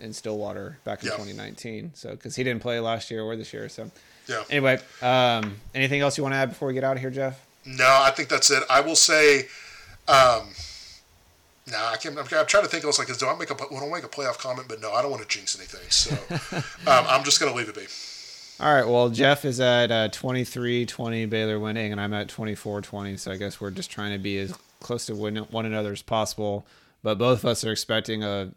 [0.00, 1.16] in Stillwater back in yeah.
[1.16, 1.92] 2019.
[1.94, 3.90] So, because he didn't play last year or this year, so
[4.26, 4.44] yeah.
[4.50, 7.44] Anyway, um, anything else you want to add before we get out of here, Jeff?
[7.64, 8.62] No, I think that's it.
[8.68, 9.46] I will say.
[10.06, 10.48] Um,
[11.70, 12.16] Nah, I can't.
[12.16, 12.84] I'm, I'm, trying to think.
[12.84, 14.68] I was like, do I make a want to make a playoff comment?
[14.68, 15.90] But no, I don't want to jinx anything.
[15.90, 16.16] So
[16.90, 17.86] um, I'm just gonna leave it be.
[18.60, 18.86] All right.
[18.86, 23.16] Well, Jeff is at uh, 23-20 Baylor winning, and I'm at 24-20.
[23.16, 26.66] So I guess we're just trying to be as close to one another as possible.
[27.04, 28.50] But both of us are expecting a,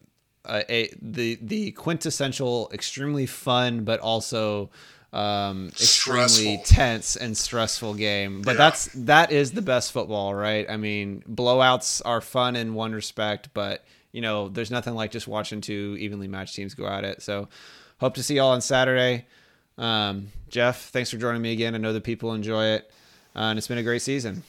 [0.45, 4.69] a, a the the quintessential, extremely fun, but also
[5.13, 6.63] um, extremely stressful.
[6.65, 8.41] tense and stressful game.
[8.41, 8.57] But yeah.
[8.57, 10.69] that's that is the best football, right?
[10.69, 15.27] I mean, blowouts are fun in one respect, but you know, there's nothing like just
[15.27, 17.21] watching two evenly matched teams go at it.
[17.21, 17.47] So,
[17.99, 19.25] hope to see y'all on Saturday.
[19.77, 21.75] Um, Jeff, thanks for joining me again.
[21.75, 22.91] I know the people enjoy it,
[23.35, 24.43] uh, and it's been a great season.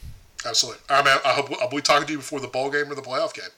[0.45, 0.81] Absolutely.
[0.89, 1.17] Right, man.
[1.25, 3.49] I hope I'll be talking to you before the bowl game or the playoff game.